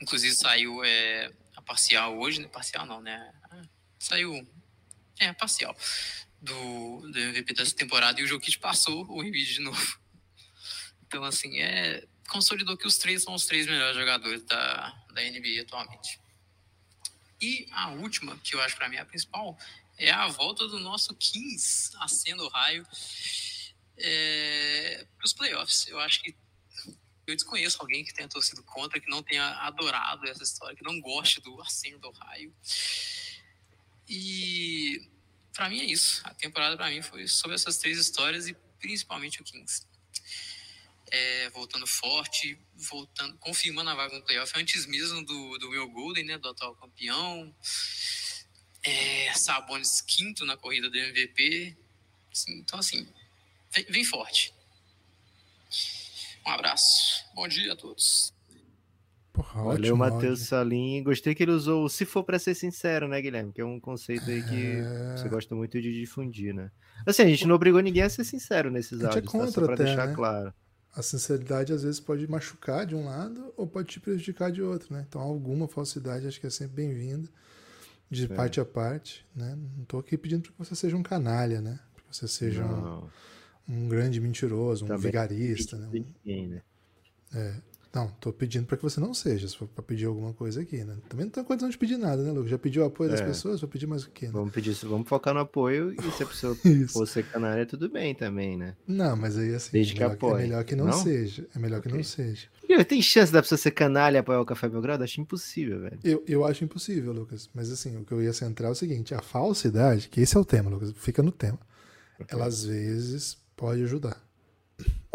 [0.00, 2.48] Inclusive saiu é, a parcial hoje, né?
[2.48, 3.32] Parcial não, né?
[3.98, 4.46] Saiu,
[5.18, 5.76] é, parcial
[6.40, 9.98] do, do MVP dessa temporada e o Jokic passou o Embiid de novo.
[11.06, 15.62] Então, assim, é, consolidou que os três são os três melhores jogadores da, da NBA
[15.62, 16.20] atualmente.
[17.40, 19.58] E a última, que eu acho para mim é a principal,
[19.98, 22.86] é a volta do nosso Kings acendo o raio
[23.98, 25.86] é, para os playoffs.
[25.88, 26.34] Eu acho que
[27.26, 31.00] eu desconheço alguém que tenha torcido contra, que não tenha adorado essa história, que não
[31.00, 32.54] goste do aceno do raio.
[34.08, 35.10] E
[35.52, 36.20] para mim é isso.
[36.24, 39.86] A temporada para mim foi sobre essas três histórias e principalmente o Kings
[41.10, 46.24] é, voltando forte, voltando, confirmando a vaga no playoff antes mesmo do, do Will Golden,
[46.24, 47.54] né, do atual campeão.
[48.82, 51.76] É, Sabonis quinto na corrida do MVP.
[52.32, 53.08] Assim, então, assim,
[53.72, 54.52] vem, vem, forte.
[56.46, 57.24] Um abraço.
[57.34, 58.32] Bom dia a todos.
[59.32, 61.02] Porra, Valeu, Matheus Salim.
[61.02, 63.52] Gostei que ele usou se for para ser sincero, né, Guilherme?
[63.52, 65.16] Que é um conceito aí que é...
[65.16, 66.70] você gosta muito de difundir, né?
[67.04, 69.52] Assim, a gente não obrigou ninguém a ser sincero nesses áudios, é contra tá?
[69.52, 70.14] Só pra até, deixar né?
[70.14, 70.54] claro
[70.96, 74.94] a sinceridade às vezes pode machucar de um lado ou pode te prejudicar de outro,
[74.94, 75.04] né?
[75.06, 77.28] Então alguma falsidade acho que é sempre bem-vinda
[78.10, 78.28] de é.
[78.28, 79.58] parte a parte, né?
[79.76, 81.78] Não estou aqui pedindo para que você seja um canalha, né?
[81.94, 83.06] Para que você seja um,
[83.68, 85.88] um, grande mentiroso, um Também vigarista, né?
[85.92, 86.62] Ninguém, né?
[87.34, 87.54] É.
[87.96, 90.84] Não, tô pedindo para que você não seja, se for para pedir alguma coisa aqui,
[90.84, 90.98] né?
[91.08, 92.50] Também não tem condição de pedir nada, né, Lucas?
[92.50, 93.12] Já pediu o apoio é.
[93.12, 94.26] das pessoas, vou pedir mais o quê?
[94.26, 94.32] Né?
[94.32, 96.54] Vamos pedir, vamos focar no apoio e se a pessoa
[96.92, 98.76] for ser canária, tudo bem também, né?
[98.86, 100.34] Não, mas aí assim, Desde melhor, que apoie.
[100.34, 100.92] é melhor que não, não?
[100.92, 101.48] seja.
[101.54, 101.90] É melhor okay.
[101.90, 102.48] que não seja.
[102.68, 105.02] E tem chance da pessoa ser canalha e apoiar o Café Belgrado?
[105.02, 105.98] Acho impossível, velho.
[106.04, 107.48] Eu, eu acho impossível, Lucas.
[107.54, 110.40] Mas assim, o que eu ia centrar é o seguinte: a falsidade, que esse é
[110.40, 111.58] o tema, Lucas, fica no tema.
[112.20, 112.26] Okay.
[112.28, 114.22] Ela às vezes pode ajudar.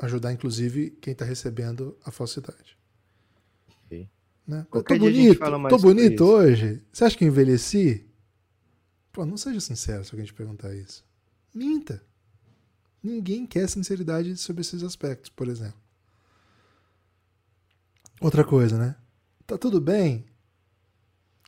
[0.02, 2.78] Ajudar, inclusive, quem está recebendo a falsidade.
[4.48, 4.66] Né?
[4.70, 5.40] tô bonito,
[5.70, 6.84] tô bonito hoje.
[6.92, 8.06] Você acha que eu envelheci?
[9.12, 11.06] Pô, não seja sincero se alguém te perguntar isso.
[11.54, 12.04] Minta.
[13.04, 15.80] Ninguém quer sinceridade sobre esses aspectos, por exemplo.
[18.20, 18.96] Outra coisa, né?
[19.46, 20.26] Tá tudo bem?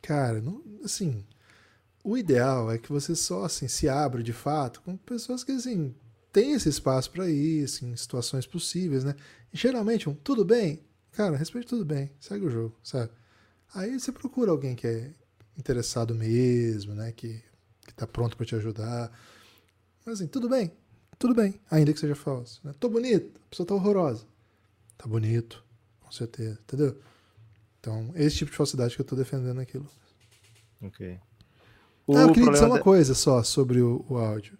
[0.01, 1.25] Cara, não, assim,
[2.03, 5.95] o ideal é que você só assim se abra de fato com pessoas que assim
[6.33, 9.15] têm esse espaço para assim, em situações possíveis, né?
[9.53, 10.81] E, geralmente, um tudo bem,
[11.13, 13.11] Cara, respeite tudo bem, segue o jogo, sabe?
[13.75, 15.13] Aí você procura alguém que é
[15.55, 17.11] interessado mesmo, né?
[17.11, 17.41] Que,
[17.85, 19.11] que tá pronto para te ajudar.
[20.03, 20.71] Mas assim, tudo bem,
[21.19, 22.59] tudo bem, ainda que seja falso.
[22.63, 22.73] Né?
[22.79, 24.25] Tô bonito, a pessoa tá horrorosa.
[24.97, 25.63] Tá bonito,
[26.01, 26.99] com certeza, entendeu?
[27.79, 29.93] Então, esse tipo de falsidade que eu tô defendendo aqui, Lucas.
[30.81, 31.19] Ok.
[32.07, 34.57] O ah, eu queria dizer uma coisa só sobre o, o áudio.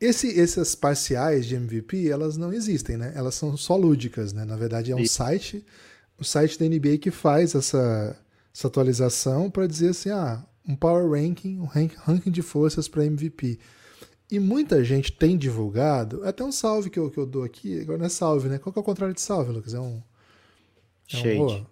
[0.00, 3.12] Esse, essas parciais de MVP, elas não existem, né?
[3.14, 4.44] Elas são só lúdicas, né?
[4.44, 5.64] Na verdade, é um site,
[6.18, 8.16] o site da NBA que faz essa,
[8.54, 13.58] essa atualização para dizer assim, ah, um power ranking, um ranking de forças para MVP.
[14.30, 17.98] E muita gente tem divulgado, até um salve que eu, que eu dou aqui, agora
[17.98, 18.58] não é salve, né?
[18.58, 19.74] Qual que é o contrário de salve, Lucas?
[19.74, 20.00] É um.
[21.12, 21.66] É shade.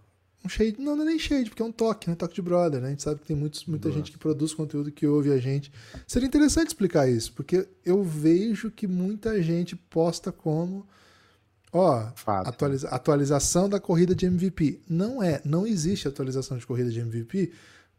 [0.45, 0.77] Um, shade.
[0.79, 2.17] Não, não é nem shade, porque é um toque, né?
[2.17, 2.89] Toque de brother, né?
[2.89, 3.99] A gente sabe que tem muitos, muita Nossa.
[3.99, 5.73] gente que produz conteúdo que ouve a gente.
[6.07, 10.87] Seria interessante explicar isso, porque eu vejo que muita gente posta como.
[11.73, 14.81] Ó, atualiza, atualização da corrida de MVP.
[14.89, 17.53] Não é, não existe atualização de corrida de MVP,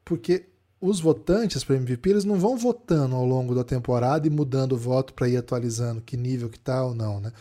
[0.04, 0.46] porque
[0.82, 4.78] os votantes para MVP, eles não vão votando ao longo da temporada e mudando o
[4.78, 7.34] voto para ir atualizando que nível que tá ou não, né?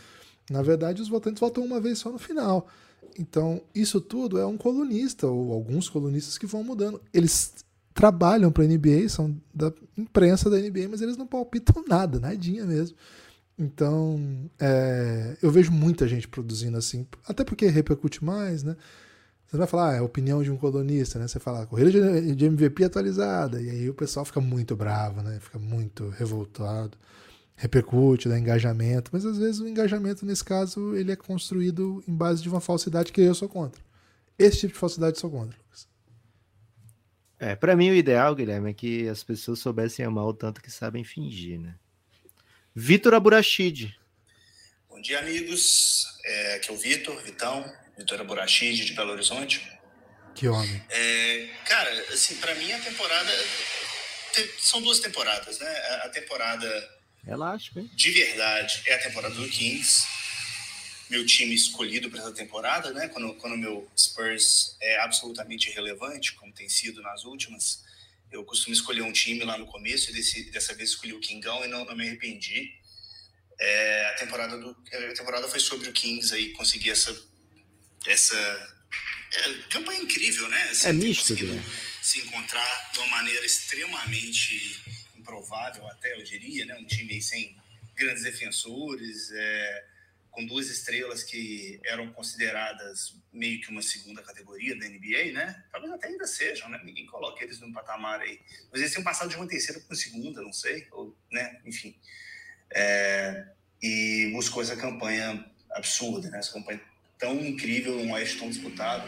[0.49, 2.67] Na verdade, os votantes votam uma vez só no final.
[3.17, 7.01] Então, isso tudo é um colunista ou alguns colunistas que vão mudando.
[7.13, 7.53] Eles
[7.93, 12.65] trabalham para a NBA, são da imprensa da NBA, mas eles não palpitam nada, nadinha
[12.65, 12.95] mesmo.
[13.57, 18.77] Então, é, eu vejo muita gente produzindo assim, até porque repercute mais, né?
[19.45, 21.27] Você vai falar, ah, é a opinião de um colunista, né?
[21.27, 23.59] Você fala, corrida de MVP atualizada.
[23.59, 25.39] E aí o pessoal fica muito bravo, né?
[25.41, 26.97] Fica muito revoltado.
[27.59, 29.11] Repercute, dá engajamento.
[29.11, 33.11] Mas às vezes o engajamento, nesse caso, ele é construído em base de uma falsidade
[33.11, 33.83] que eu sou contra.
[34.37, 35.85] Esse tipo de falsidade eu sou contra, Lucas.
[37.37, 40.71] É, pra mim o ideal, Guilherme, é que as pessoas soubessem amar o tanto que
[40.71, 41.75] sabem fingir, né?
[42.73, 43.93] Vitor Aburachid.
[44.89, 46.05] Bom dia, amigos.
[46.23, 47.69] É, aqui é o Vitor, Vitão.
[47.97, 49.69] Vitória Borachide, de Belo Horizonte.
[50.33, 50.81] Que homem.
[50.89, 53.31] É, cara, assim, para mim a temporada.
[54.59, 55.69] São duas temporadas, né?
[56.03, 56.98] A temporada.
[57.23, 57.89] Relaxa, hein?
[57.93, 60.07] De verdade é a temporada do Kings.
[61.09, 63.07] Meu time escolhido para essa temporada, né?
[63.09, 67.83] Quando, quando meu Spurs é absolutamente irrelevante, como tem sido nas últimas,
[68.31, 71.65] eu costumo escolher um time lá no começo e desse, dessa vez escolhi o Kingão
[71.65, 72.71] e não, não me arrependi.
[73.59, 77.13] É, a temporada do a temporada foi sobre o Kings aí conseguir essa
[78.07, 78.35] essa
[79.33, 80.61] é, campanha incrível, né?
[80.71, 81.63] Assim, é misto, né?
[82.01, 84.81] Se encontrar de uma maneira extremamente
[85.29, 86.75] improvável, até eu diria, né?
[86.75, 87.55] Um time sem
[87.95, 89.85] grandes defensores, é,
[90.31, 95.63] com duas estrelas que eram consideradas meio que uma segunda categoria da NBA, né?
[95.71, 96.79] Talvez até ainda sejam, né?
[96.83, 98.39] Ninguém coloca eles num patamar aí.
[98.71, 101.61] Mas eles têm passado de uma terceira para uma segunda, não sei, ou, né?
[101.65, 101.95] Enfim.
[102.71, 103.47] É,
[103.81, 106.39] e buscou essa campanha absurda, né?
[106.39, 106.81] Essa campanha
[107.19, 109.07] tão incrível, um Oeste tão disputado.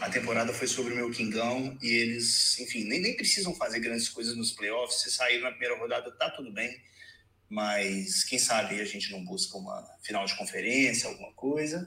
[0.00, 4.08] A temporada foi sobre o meu Kingão e eles, enfim, nem, nem precisam fazer grandes
[4.08, 5.02] coisas nos playoffs.
[5.02, 6.80] Se sair na primeira rodada, tá tudo bem.
[7.48, 11.86] Mas quem sabe a gente não busca uma final de conferência, alguma coisa.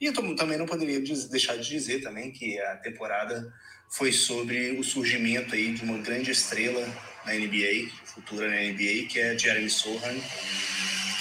[0.00, 1.00] E eu também não poderia
[1.30, 3.54] deixar de dizer também que a temporada
[3.90, 6.84] foi sobre o surgimento aí de uma grande estrela
[7.24, 10.18] na NBA, futura na NBA, que é Jeremy Sohan,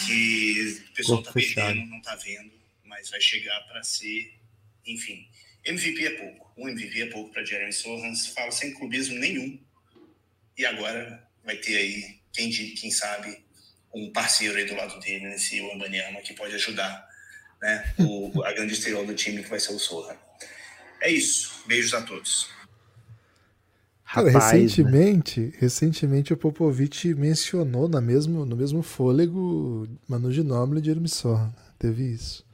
[0.08, 2.63] que o pessoal está perdendo, não está vendo
[2.94, 4.34] mas vai chegar para ser,
[4.86, 5.28] enfim.
[5.66, 6.54] MVP é pouco.
[6.56, 8.28] Um MVP é pouco para Jeremy Sohans.
[8.28, 9.60] Fala sem clubismo nenhum.
[10.58, 13.44] E agora vai ter aí, quem, quem sabe,
[13.94, 17.10] um parceiro aí do lado dele nesse Wembanyama que pode ajudar
[17.62, 20.16] né, o, a grande estrela do time que vai ser o Sohan.
[21.02, 21.64] É isso.
[21.66, 22.50] Beijos a todos.
[24.06, 25.54] Cara, Rapaz, recentemente, né?
[25.58, 31.52] recentemente o Popovich mencionou na mesmo, no mesmo fôlego Manu Ginóbili e Jeremy Sohan.
[31.80, 32.46] Teve isso.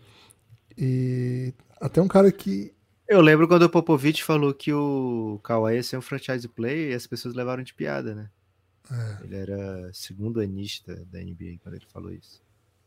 [0.80, 2.73] E até um cara que.
[3.05, 6.93] Eu lembro quando o Popovich falou que o Kawhi ia ser um franchise play e
[6.93, 8.30] as pessoas levaram de piada, né?
[8.89, 9.23] É.
[9.25, 12.41] Ele era segundo anista da NBA quando ele falou isso.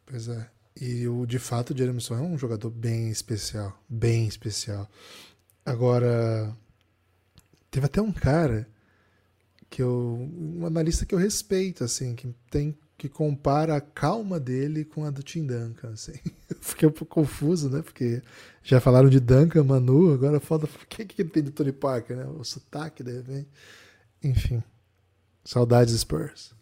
[0.06, 0.48] Pois é.
[0.80, 3.78] E o, de fato o Jeremy é um jogador bem especial.
[3.88, 4.88] Bem especial.
[5.66, 6.56] Agora,
[7.70, 8.66] teve até um cara
[9.68, 10.30] que eu.
[10.32, 15.10] Um analista que eu respeito, assim, que tem que compara a calma dele com a
[15.10, 15.90] do Tim Duncan.
[15.90, 16.12] Assim.
[16.62, 17.82] fiquei um pouco confuso, né?
[17.82, 18.22] Porque
[18.62, 20.66] já falaram de Duncan, Manu, agora foda.
[20.66, 22.24] O que, que tem do Tony Parker, né?
[22.26, 23.48] O sotaque, de repente.
[24.22, 24.62] Enfim.
[25.44, 26.54] Saudades Spurs.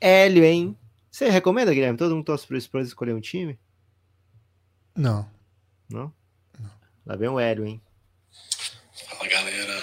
[0.00, 0.78] Hélio, hein?
[1.10, 1.98] Você recomenda, Guilherme?
[1.98, 3.58] Todo mundo torce pro Spurs escolher um time?
[4.96, 5.28] Não.
[5.90, 6.10] Não?
[6.58, 6.70] Não.
[7.04, 7.82] Lá vem o Hélio, hein?
[9.10, 9.82] Fala, galera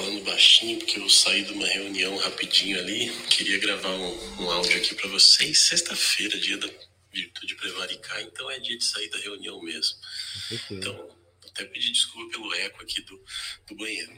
[0.00, 3.10] falando baixinho porque eu saí de uma reunião rapidinho ali.
[3.28, 5.66] Queria gravar um, um áudio aqui para vocês.
[5.66, 6.68] Sexta-feira, dia da
[7.12, 9.98] virtude prevaricar, então é dia de sair da reunião mesmo.
[10.70, 11.18] Então,
[11.50, 13.22] até pedir desculpa pelo eco aqui do,
[13.68, 14.12] do banheiro.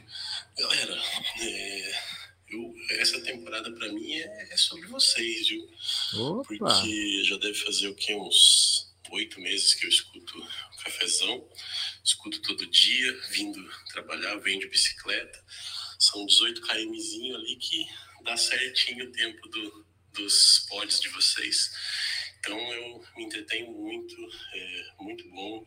[0.57, 1.03] Galera,
[1.41, 2.01] é,
[2.47, 5.69] eu, essa temporada para mim é, é, sobre vocês, viu?
[6.13, 6.45] Opa.
[6.47, 8.15] Porque já deve fazer o que?
[8.15, 11.45] Uns oito meses que eu escuto o cafezão.
[12.03, 15.41] Escuto todo dia, vindo trabalhar, venho de bicicleta.
[15.97, 17.85] São 18 kmzinho ali que
[18.25, 21.71] dá certinho o tempo do, dos pods de vocês.
[22.39, 24.15] Então eu me entretenho muito,
[24.53, 25.65] é muito bom.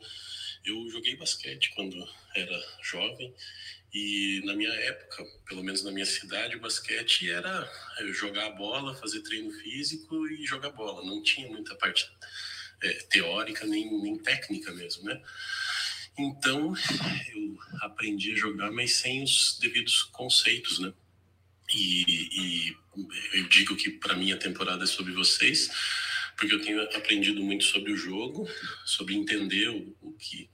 [0.62, 1.96] Eu joguei basquete quando
[2.34, 3.34] era jovem
[3.94, 7.66] e na minha época, pelo menos na minha cidade, o basquete era
[8.12, 11.02] jogar a bola, fazer treino físico e jogar bola.
[11.02, 12.06] Não tinha muita parte
[12.82, 15.22] é, teórica nem, nem técnica mesmo, né?
[16.18, 16.74] Então
[17.34, 20.92] eu aprendi a jogar, mas sem os devidos conceitos, né?
[21.74, 22.76] E, e
[23.34, 25.70] eu digo que para mim a temporada é sobre vocês,
[26.36, 28.48] porque eu tenho aprendido muito sobre o jogo,
[28.84, 30.48] sobre entender o, o que,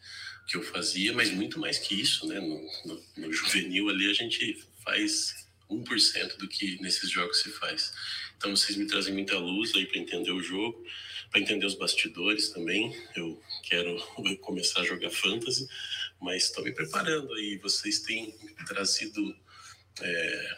[0.48, 2.40] que eu fazia, mas muito mais que isso, né?
[2.40, 7.92] No, no, no juvenil ali a gente faz 1% do que nesses jogos se faz.
[8.36, 10.84] Então vocês me trazem muita luz aí para entender o jogo,
[11.32, 12.94] para entender os bastidores também.
[13.16, 13.96] Eu quero
[14.42, 15.66] começar a jogar fantasy,
[16.20, 17.56] mas estou me preparando aí.
[17.56, 18.34] Vocês têm
[18.66, 19.34] trazido
[20.02, 20.56] é,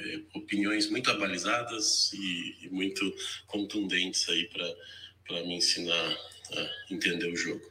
[0.00, 3.14] é, opiniões muito abalizadas e, e muito
[3.46, 6.18] contundentes aí para me ensinar
[6.52, 7.64] a entender o jogo.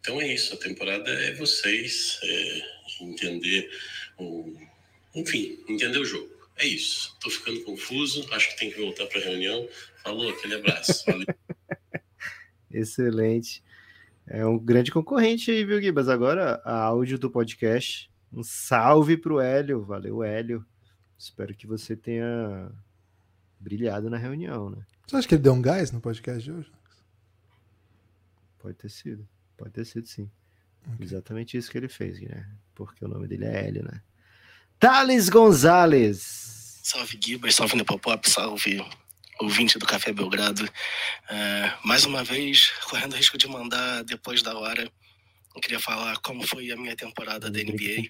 [0.00, 2.62] Então é isso, a temporada é vocês é,
[3.00, 3.70] entender
[4.18, 4.56] o,
[5.14, 6.30] enfim, entender o jogo.
[6.56, 7.16] É isso.
[7.20, 9.66] Tô ficando confuso, acho que tem que voltar para a reunião.
[10.02, 11.04] Falou, aquele abraço.
[12.70, 13.62] Excelente.
[14.26, 16.08] É um grande concorrente aí, viu, Gibas?
[16.08, 18.10] Agora, a áudio do podcast.
[18.32, 19.82] Um salve pro Hélio.
[19.82, 20.64] Valeu, Hélio.
[21.18, 22.70] Espero que você tenha
[23.58, 24.86] brilhado na reunião, né?
[25.06, 26.70] Você acha que ele deu um gás no podcast de hoje?
[28.58, 29.28] Pode ter sido.
[29.56, 30.30] Pode ter sido, sim.
[30.94, 31.06] Okay.
[31.06, 32.54] Exatamente isso que ele fez, Guilherme.
[32.74, 34.00] Porque o nome dele é Hélio, né?
[34.78, 36.80] Thales Gonzalez.
[36.82, 37.54] Salve, Gibas.
[37.54, 38.30] Salve, Nepopop.
[38.30, 38.80] Salve,
[39.40, 40.64] ouvinte do Café Belgrado.
[40.64, 44.90] Uh, mais uma vez, correndo o risco de mandar depois da hora.
[45.54, 48.08] Eu queria falar como foi a minha temporada da NBA.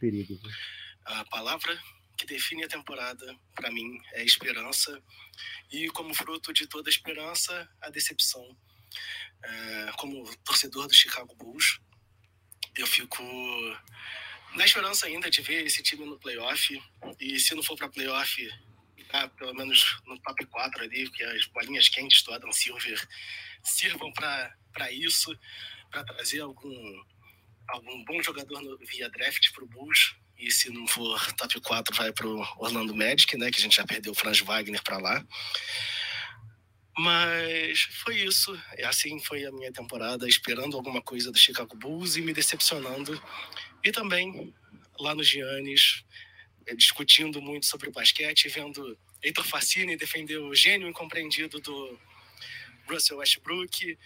[1.05, 1.79] A palavra
[2.17, 5.01] que define a temporada, para mim, é esperança.
[5.73, 8.45] E como fruto de toda esperança, a decepção.
[9.43, 11.81] É, como torcedor do Chicago Bulls,
[12.77, 13.23] eu fico
[14.55, 16.79] na esperança ainda de ver esse time no playoff.
[17.19, 18.51] E se não for para playoff,
[19.13, 23.09] ah, pelo menos no top 4 ali, que as bolinhas quentes do Adam Silver
[23.63, 25.37] sirvam para isso,
[25.91, 27.03] para trazer algum,
[27.69, 30.15] algum bom jogador no, via draft para o Bulls.
[30.39, 33.51] E se não for top 4, vai para o Orlando Magic, né?
[33.51, 35.27] Que a gente já perdeu o Franz Wagner para lá.
[36.97, 38.59] Mas foi isso.
[38.79, 43.21] E assim foi a minha temporada, esperando alguma coisa do Chicago Bulls e me decepcionando.
[43.85, 44.55] E também
[44.99, 46.05] lá no Giannis,
[46.75, 51.99] discutindo muito sobre o basquete, vendo Heitor Facini defender o gênio incompreendido do
[52.89, 53.99] Russell Westbrook,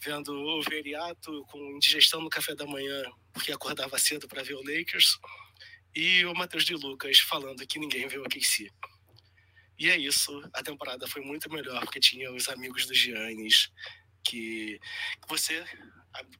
[0.00, 4.62] vendo o Veriato com indigestão no café da manhã porque acordava cedo para ver o
[4.62, 5.18] Lakers
[5.94, 8.70] e o Matheus de Lucas falando que ninguém viu a KC.
[9.78, 13.70] E é isso, a temporada foi muito melhor porque tinha os amigos do Giannis,
[14.24, 14.78] que
[15.28, 15.64] você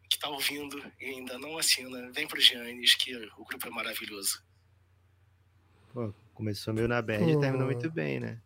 [0.08, 4.42] que está ouvindo e ainda não assina, vem pro Giannis, que o grupo é maravilhoso.
[5.92, 8.38] Pô, começou meio na bad e terminou muito bem, né?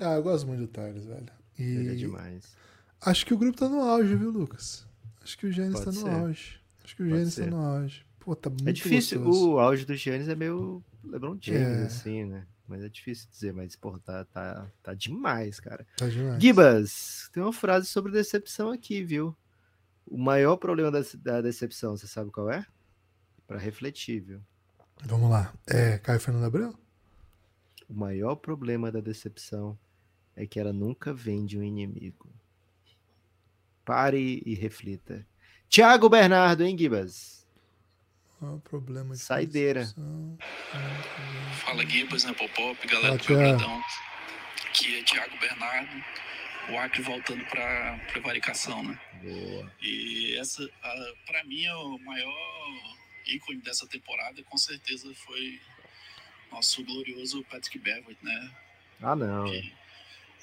[0.00, 1.26] Ah, eu gosto muito do Thales, velho.
[1.58, 1.62] E...
[1.62, 2.56] Ele é demais.
[3.00, 4.86] Acho que o grupo tá no auge, viu, Lucas?
[5.22, 6.08] Acho que o Pode tá no ser.
[6.08, 6.60] auge.
[6.84, 8.06] Acho que o Giannis tá no auge.
[8.18, 9.50] Pô, tá muito É difícil, gostoso.
[9.50, 11.84] o auge do Giannis é meio LeBron James, é.
[11.84, 12.46] assim, né?
[12.66, 15.86] Mas é difícil dizer, mas, pô, tá, tá, tá demais, cara.
[15.96, 16.42] Tá demais.
[16.42, 19.36] Gibas, tem uma frase sobre decepção aqui, viu?
[20.06, 22.66] O maior problema da, da decepção, você sabe qual é?
[23.46, 24.40] Para refletir, viu?
[25.04, 25.52] Vamos lá.
[25.66, 26.74] É Caio Fernando Abreu?
[27.88, 29.78] O maior problema da decepção
[30.36, 32.28] é que ela nunca vem de um inimigo.
[33.84, 35.26] Pare e reflita.
[35.68, 37.46] Tiago Bernardo, hein, Gibas?
[38.38, 39.86] Qual problema de Saideira.
[41.64, 43.82] Fala Gibas, né, Popop, galera do Quebradão.
[44.68, 46.04] Aqui é Thiago Bernardo,
[46.70, 49.00] o Acre voltando para prevaricação, né?
[49.22, 49.72] Boa.
[49.80, 50.68] E essa,
[51.26, 52.34] para mim, é o maior
[53.26, 55.58] ícone dessa temporada, com certeza, foi
[56.50, 58.50] nosso glorioso Patrick Beverly, né?
[59.00, 59.44] Ah, não.
[59.44, 59.72] Que,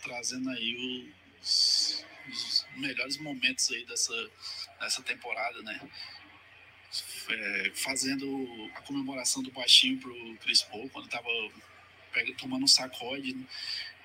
[0.04, 4.30] trazendo aí os, os melhores momentos aí dessa,
[4.80, 5.80] dessa temporada, né?
[7.30, 11.30] é, fazendo a comemoração do baixinho pro Chris Paul, quando tava
[12.38, 13.46] tomando um sacode, né?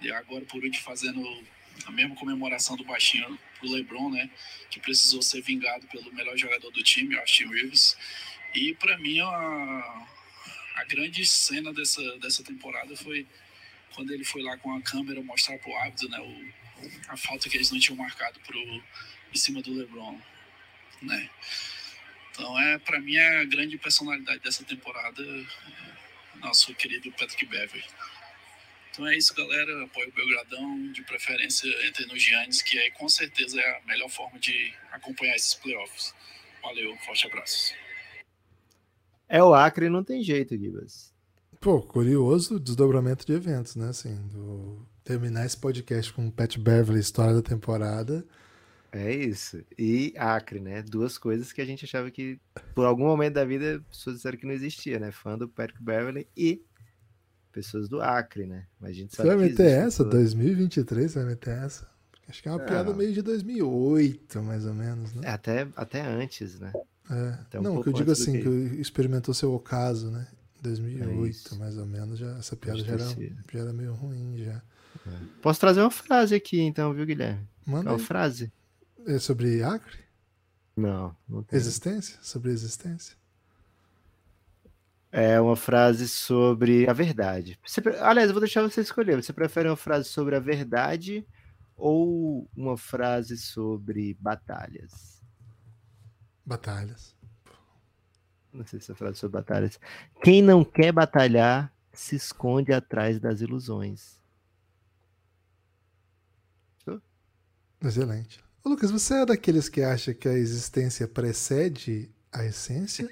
[0.00, 1.22] e agora por último fazendo
[1.86, 4.28] a mesma comemoração do baixinho pro LeBron, né,
[4.68, 7.96] que precisou ser vingado pelo melhor jogador do time, Austin Reeves.
[8.54, 10.06] E para mim a,
[10.80, 13.26] a grande cena dessa, dessa temporada foi
[13.94, 17.56] quando ele foi lá com a câmera mostrar pro árbitro, né, o, a falta que
[17.56, 18.58] eles não tinham marcado pro
[19.32, 20.20] em cima do LeBron,
[21.02, 21.30] né?
[22.30, 25.22] Então, é para mim a grande personalidade dessa temporada,
[26.36, 27.84] nosso querido Patrick Beverly.
[28.90, 29.84] Então é isso, galera.
[29.84, 34.08] Apoio o Belgradão, de preferência entre no Giannis, que aí com certeza é a melhor
[34.08, 36.12] forma de acompanhar esses playoffs.
[36.60, 37.74] Valeu, forte abraço.
[39.32, 41.14] É o Acre, não tem jeito, Gibas.
[41.60, 43.90] Pô, curioso desdobramento de eventos, né?
[43.90, 44.84] Assim, do...
[45.04, 48.26] terminar esse podcast com o Pat Beverly, história da temporada.
[48.90, 49.62] É isso.
[49.78, 50.82] E Acre, né?
[50.82, 52.40] Duas coisas que a gente achava que,
[52.74, 55.12] por algum momento da vida, pessoas disseram que não existia, né?
[55.12, 56.64] Fã do Patrick Beverly e
[57.52, 58.66] pessoas do Acre, né?
[58.80, 60.02] Mas a gente sabe Você vai meter essa?
[60.02, 61.88] 2023 você vai meter essa?
[62.28, 65.22] Acho que é uma piada meio de 2008, mais ou menos, né?
[65.24, 66.72] É, até, até antes, né?
[67.10, 67.58] É.
[67.58, 68.42] Um não, que eu digo assim, que...
[68.42, 70.28] que experimentou seu ocaso, né?
[70.62, 74.62] 2008, é mais ou menos, já, essa piada já era, já era, meio ruim já.
[75.06, 75.18] É.
[75.42, 77.48] Posso trazer uma frase aqui, então, viu, Guilherme?
[77.66, 78.52] Manda Qual frase?
[79.06, 79.98] É sobre Acre?
[80.76, 81.58] Não, não tem.
[81.58, 82.18] Existência?
[82.22, 83.16] Sobre existência?
[85.12, 87.58] É uma frase sobre a verdade.
[87.66, 89.16] Você, aliás, eu vou deixar você escolher.
[89.16, 91.26] Você prefere uma frase sobre a verdade
[91.76, 95.19] ou uma frase sobre batalhas?
[96.50, 97.14] Batalhas.
[98.52, 99.78] Não sei se é frase sobre batalhas.
[100.20, 104.18] Quem não quer batalhar se esconde atrás das ilusões.
[107.80, 108.42] Excelente.
[108.64, 113.08] Ô, Lucas, você é daqueles que acha que a existência precede a essência?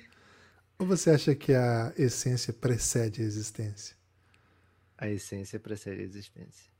[0.77, 3.97] Ou você acha que a essência precede a existência?
[4.99, 6.71] A essência precede a existência.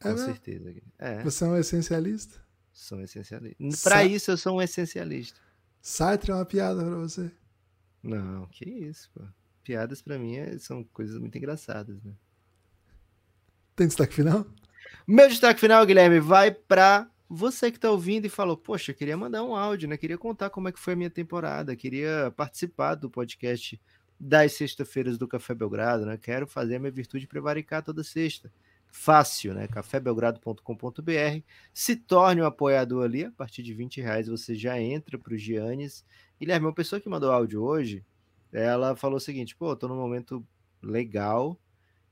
[0.00, 0.72] É Com certeza.
[0.98, 1.22] É.
[1.24, 2.40] Você é um essencialista?
[2.72, 3.56] Sou um essencialista.
[3.82, 5.43] Para Sa isso, eu sou um essencialista.
[5.86, 7.30] Sartre é uma piada para você?
[8.02, 9.20] Não, que isso, pô.
[9.62, 12.14] Piadas para mim é, são coisas muito engraçadas, né?
[13.76, 14.46] Tem destaque final?
[15.06, 19.14] Meu destaque final, Guilherme, vai para você que está ouvindo e falou, poxa, eu queria
[19.14, 19.98] mandar um áudio, né?
[19.98, 23.78] Queria contar como é que foi a minha temporada, queria participar do podcast
[24.18, 26.16] das sexta-feiras do Café Belgrado, né?
[26.16, 28.50] Quero fazer a minha virtude prevaricar toda sexta.
[28.96, 29.66] Fácil, né?
[29.66, 31.42] cafébelgrado.com.br.
[31.74, 35.36] Se torne um apoiador ali, a partir de 20 reais você já entra para o
[35.36, 36.06] Giannis.
[36.38, 38.04] Guilherme, uma pessoa que mandou áudio hoje,
[38.52, 40.46] ela falou o seguinte: pô, tô num momento
[40.80, 41.60] legal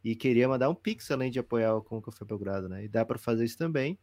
[0.03, 2.85] e queria mandar um pix além de apoiar com o Café Belgrado, né?
[2.85, 3.97] E dá para fazer isso também.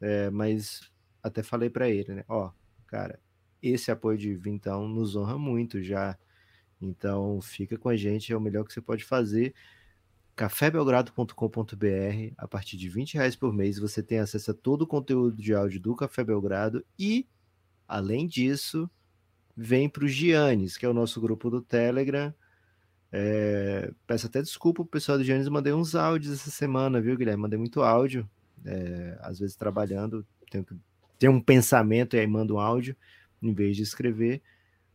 [0.00, 0.88] É, mas
[1.20, 2.24] até falei para ele, né?
[2.28, 2.52] Ó,
[2.86, 3.18] cara,
[3.60, 6.16] esse apoio de vintão nos honra muito já.
[6.80, 9.52] Então fica com a gente, é o melhor que você pode fazer.
[10.40, 15.36] cafébelgrado.com.br a partir de 20 reais por mês você tem acesso a todo o conteúdo
[15.36, 17.28] de áudio do Café Belgrado e,
[17.86, 18.88] além disso,
[19.54, 22.32] vem para o Giannis, que é o nosso grupo do Telegram.
[23.12, 27.42] É, peço até desculpa pro pessoal do Giannis, mandei uns áudios essa semana, viu, Guilherme?
[27.42, 28.26] Mandei muito áudio.
[28.64, 30.74] É, às vezes trabalhando, tenho que
[31.18, 32.96] ter um pensamento e aí mando um áudio
[33.42, 34.40] em vez de escrever.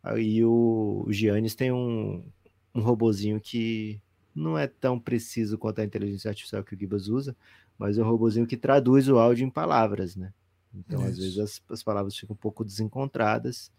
[0.02, 2.26] Aí o, o Giannis tem um,
[2.74, 4.02] um robozinho que
[4.36, 7.36] não é tão preciso quanto a inteligência artificial que o Gibas usa,
[7.78, 10.34] mas é um robozinho que traduz o áudio em palavras, né?
[10.74, 11.10] Então, Isso.
[11.10, 13.72] às vezes, as, as palavras ficam um pouco desencontradas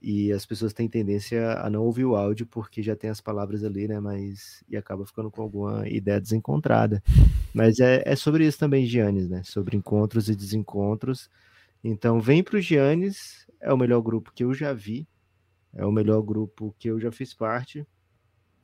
[0.00, 3.64] e as pessoas têm tendência a não ouvir o áudio porque já tem as palavras
[3.64, 4.00] ali, né?
[4.00, 7.02] Mas e acaba ficando com alguma ideia desencontrada.
[7.54, 9.42] Mas é, é sobre isso também, Giannis, né?
[9.44, 11.30] Sobre encontros e desencontros.
[11.84, 15.06] Então, vem para o Giannis, é o melhor grupo que eu já vi,
[15.74, 17.86] é o melhor grupo que eu já fiz parte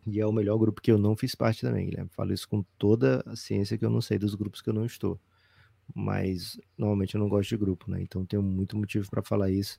[0.07, 2.11] e é o melhor grupo que eu não fiz parte também, Guilherme.
[2.12, 4.84] Falo isso com toda a ciência que eu não sei dos grupos que eu não
[4.84, 5.20] estou
[5.94, 8.00] mas normalmente eu não gosto de grupo, né?
[8.00, 9.78] Então tenho muito motivo para falar isso.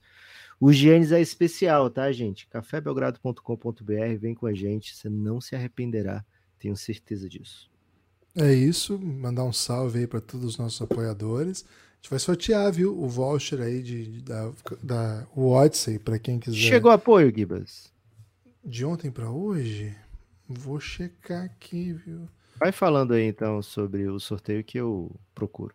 [0.60, 2.48] O Giannis é especial, tá, gente?
[2.48, 6.24] cafébelgrado.com.br, vem com a gente, você não se arrependerá,
[6.60, 7.70] tenho certeza disso.
[8.36, 11.66] É isso, mandar um salve aí para todos os nossos apoiadores.
[11.66, 14.52] A gente vai sortear, viu, o voucher aí de, de da,
[14.82, 16.58] da Odyssey para quem quiser.
[16.58, 17.92] Chegou apoio, Gibas?
[18.66, 19.96] De ontem para hoje?
[20.48, 22.28] Vou checar aqui, viu?
[22.60, 25.74] Vai falando aí então sobre o sorteio que eu procuro.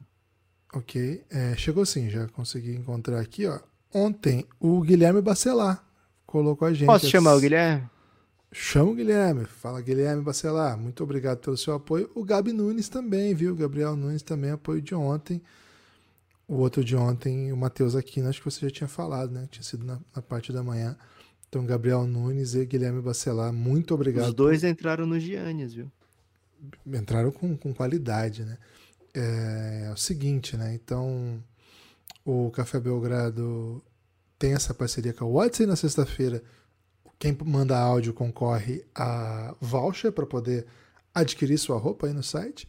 [0.72, 3.58] Ok, é, chegou sim, já consegui encontrar aqui, ó.
[3.92, 5.84] Ontem, o Guilherme Bacelar
[6.26, 6.86] colocou a gente.
[6.86, 7.88] Posso chamar o Guilherme?
[8.52, 9.44] Chama o Guilherme.
[9.44, 10.78] Fala, Guilherme Bacelar.
[10.78, 12.10] Muito obrigado pelo seu apoio.
[12.14, 13.54] O Gabi Nunes também, viu?
[13.54, 15.42] Gabriel Nunes também apoio de ontem.
[16.46, 19.46] O outro de ontem, o Matheus Aquino, acho que você já tinha falado, né?
[19.50, 20.96] Tinha sido na, na parte da manhã.
[21.48, 24.28] Então, Gabriel Nunes e Guilherme Bacelar, muito obrigado.
[24.28, 24.68] Os dois por...
[24.68, 25.90] entraram no Giannis, viu?
[26.86, 28.58] Entraram com, com qualidade, né?
[29.14, 30.74] é, é o seguinte, né?
[30.74, 31.42] Então,
[32.24, 33.82] o Café Belgrado
[34.38, 36.42] tem essa parceria com a Watson na sexta-feira.
[37.18, 40.66] Quem manda áudio concorre a voucher para poder
[41.12, 42.68] adquirir sua roupa aí no site.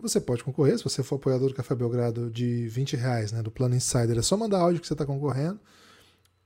[0.00, 3.50] Você pode concorrer, se você for apoiador do Café Belgrado de 20 reais, né, do
[3.50, 5.60] Plano Insider, é só mandar áudio que você está concorrendo.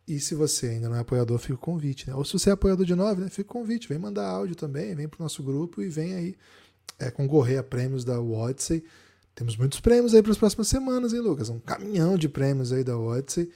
[0.09, 2.09] E se você ainda não é apoiador, fica o convite.
[2.09, 2.15] Né?
[2.15, 3.87] Ou se você é apoiador de 9, né, fica o convite.
[3.87, 6.35] Vem mandar áudio também, vem para o nosso grupo e vem aí
[6.99, 8.83] é, concorrer a prêmios da Odyssey.
[9.35, 11.51] Temos muitos prêmios aí para as próximas semanas, hein, Lucas?
[11.51, 13.51] Um caminhão de prêmios aí da Odyssey.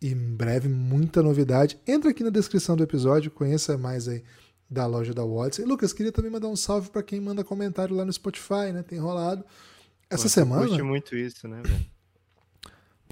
[0.00, 1.76] E em breve, muita novidade.
[1.84, 4.22] Entra aqui na descrição do episódio, conheça mais aí
[4.70, 5.64] da loja da Odyssey.
[5.64, 8.84] Lucas, queria também mandar um salve para quem manda comentário lá no Spotify, né?
[8.84, 9.44] Tem rolado.
[10.08, 10.68] Essa Pô, semana.
[10.68, 11.95] Curte muito isso, né, velho?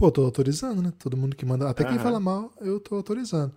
[0.04, 0.92] Pô, tô autorizando, né?
[0.98, 1.66] Todo mundo que manda.
[1.66, 3.54] Até quem fala mal, eu tô autorizando.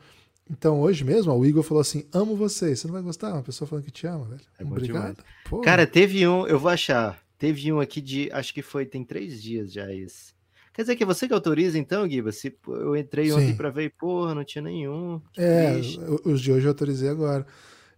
[0.49, 2.73] Então, hoje mesmo, ó, o Igor falou assim: amo você.
[2.73, 3.33] Você não vai gostar?
[3.33, 4.41] Uma pessoa falando que te ama, velho.
[4.57, 5.17] É Obrigado.
[5.61, 7.19] Cara, teve um, eu vou achar.
[7.37, 8.29] Teve um aqui de.
[8.31, 10.33] Acho que foi, tem três dias já esse.
[10.73, 12.31] Quer dizer que é você que autoriza, então, Guiba?
[12.31, 15.21] Se eu entrei ontem para ver e, porra, não tinha nenhum.
[15.35, 15.99] É, triste.
[16.23, 17.45] os de hoje eu autorizei agora.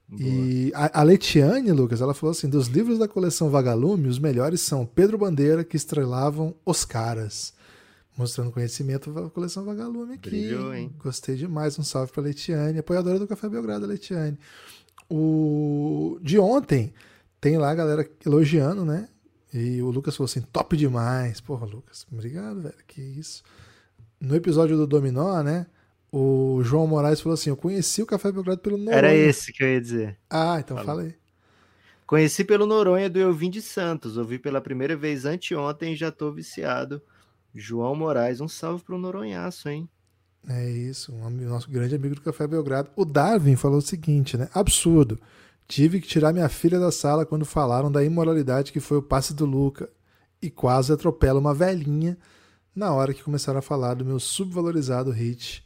[0.08, 0.24] Boa.
[0.24, 4.60] E a, a Letiane, Lucas, ela falou assim: dos livros da coleção Vagalume, os melhores
[4.62, 7.59] são Pedro Bandeira, que estrelavam Os Caras
[8.20, 10.30] mostrando conhecimento da coleção Vagalume aqui.
[10.30, 10.94] Brilhou, hein?
[11.02, 11.80] Gostei demais.
[11.80, 14.38] Um salve para Leitiane, apoiadora do Café Belgrado, Leitiane.
[15.10, 16.94] O de ontem
[17.40, 19.08] tem lá a galera elogiando, né?
[19.54, 21.40] E o Lucas falou assim: top demais.
[21.40, 22.76] Porra, Lucas, obrigado, velho.
[22.86, 23.42] Que isso.
[24.20, 25.66] No episódio do Dominó, né?
[26.12, 28.98] O João Moraes falou assim: Eu conheci o Café Belgrado pelo Noronha.
[28.98, 30.18] Era esse que eu ia dizer.
[30.30, 30.96] Ah, então Falou.
[30.98, 31.16] falei.
[32.06, 34.18] Conheci pelo Noronha do Elvin de Santos.
[34.18, 37.02] Ouvi pela primeira vez anteontem e já tô viciado.
[37.54, 39.90] João Moraes, um salve pro Noronhaço, hein?
[40.48, 42.90] É isso, um nosso grande amigo do Café Belgrado.
[42.96, 44.50] O Darwin falou o seguinte, né?
[44.54, 45.20] Absurdo.
[45.68, 49.34] Tive que tirar minha filha da sala quando falaram da imoralidade que foi o passe
[49.34, 49.90] do Luca
[50.42, 52.18] e quase atropela uma velhinha
[52.74, 55.64] na hora que começaram a falar do meu subvalorizado hit.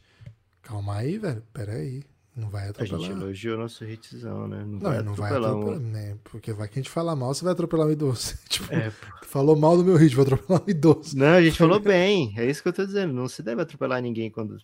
[0.60, 1.42] Calma aí, velho.
[1.52, 2.02] Pera aí.
[2.36, 3.00] Não vai atropelar.
[3.00, 4.64] A gente elogiou nosso hitzão, né?
[4.66, 5.40] Não, não vai não atropelar.
[5.40, 5.80] Vai atropelar um...
[5.80, 6.18] né?
[6.24, 8.36] Porque vai que a gente fala mal, você vai atropelar um idoso.
[8.48, 8.90] tipo, é.
[9.22, 11.16] falou mal do meu hit, vou atropelar um idoso.
[11.16, 12.34] Não, a gente falou bem.
[12.36, 13.12] É isso que eu tô dizendo.
[13.12, 14.58] Não se deve atropelar ninguém quando.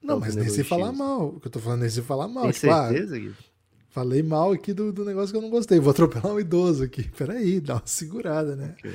[0.00, 1.28] Não, mas nem se falar mal.
[1.28, 2.44] O que eu tô falando é se falar mal.
[2.44, 3.44] Tem tipo, ah, certeza, ah,
[3.88, 5.80] Falei mal aqui do, do negócio que eu não gostei.
[5.80, 7.10] Vou atropelar um idoso aqui.
[7.16, 8.76] Peraí, dá uma segurada, né?
[8.78, 8.94] Okay.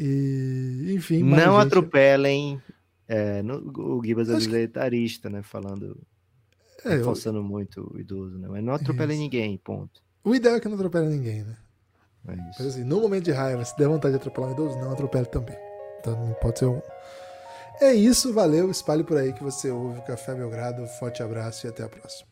[0.00, 1.22] E, enfim.
[1.22, 1.66] Não gente...
[1.66, 2.60] atropelem.
[3.06, 5.42] É, no, o Gibas é militarista, né?
[5.42, 5.96] Falando
[6.84, 7.42] é, eu...
[7.42, 8.48] muito o idoso, né?
[8.48, 10.02] Mas não atropela ninguém, ponto.
[10.24, 11.56] O ideal é que não atropele ninguém, né?
[12.28, 12.56] É isso.
[12.58, 15.26] Mas assim, no momento de raiva, se der vontade de atropelar um idoso, não atropele
[15.26, 15.56] também.
[15.98, 16.80] Então não pode ser um.
[17.80, 18.70] É isso, valeu.
[18.70, 20.86] Espalhe por aí que você ouve o Café Belgrado.
[20.86, 22.29] Forte abraço e até a próxima.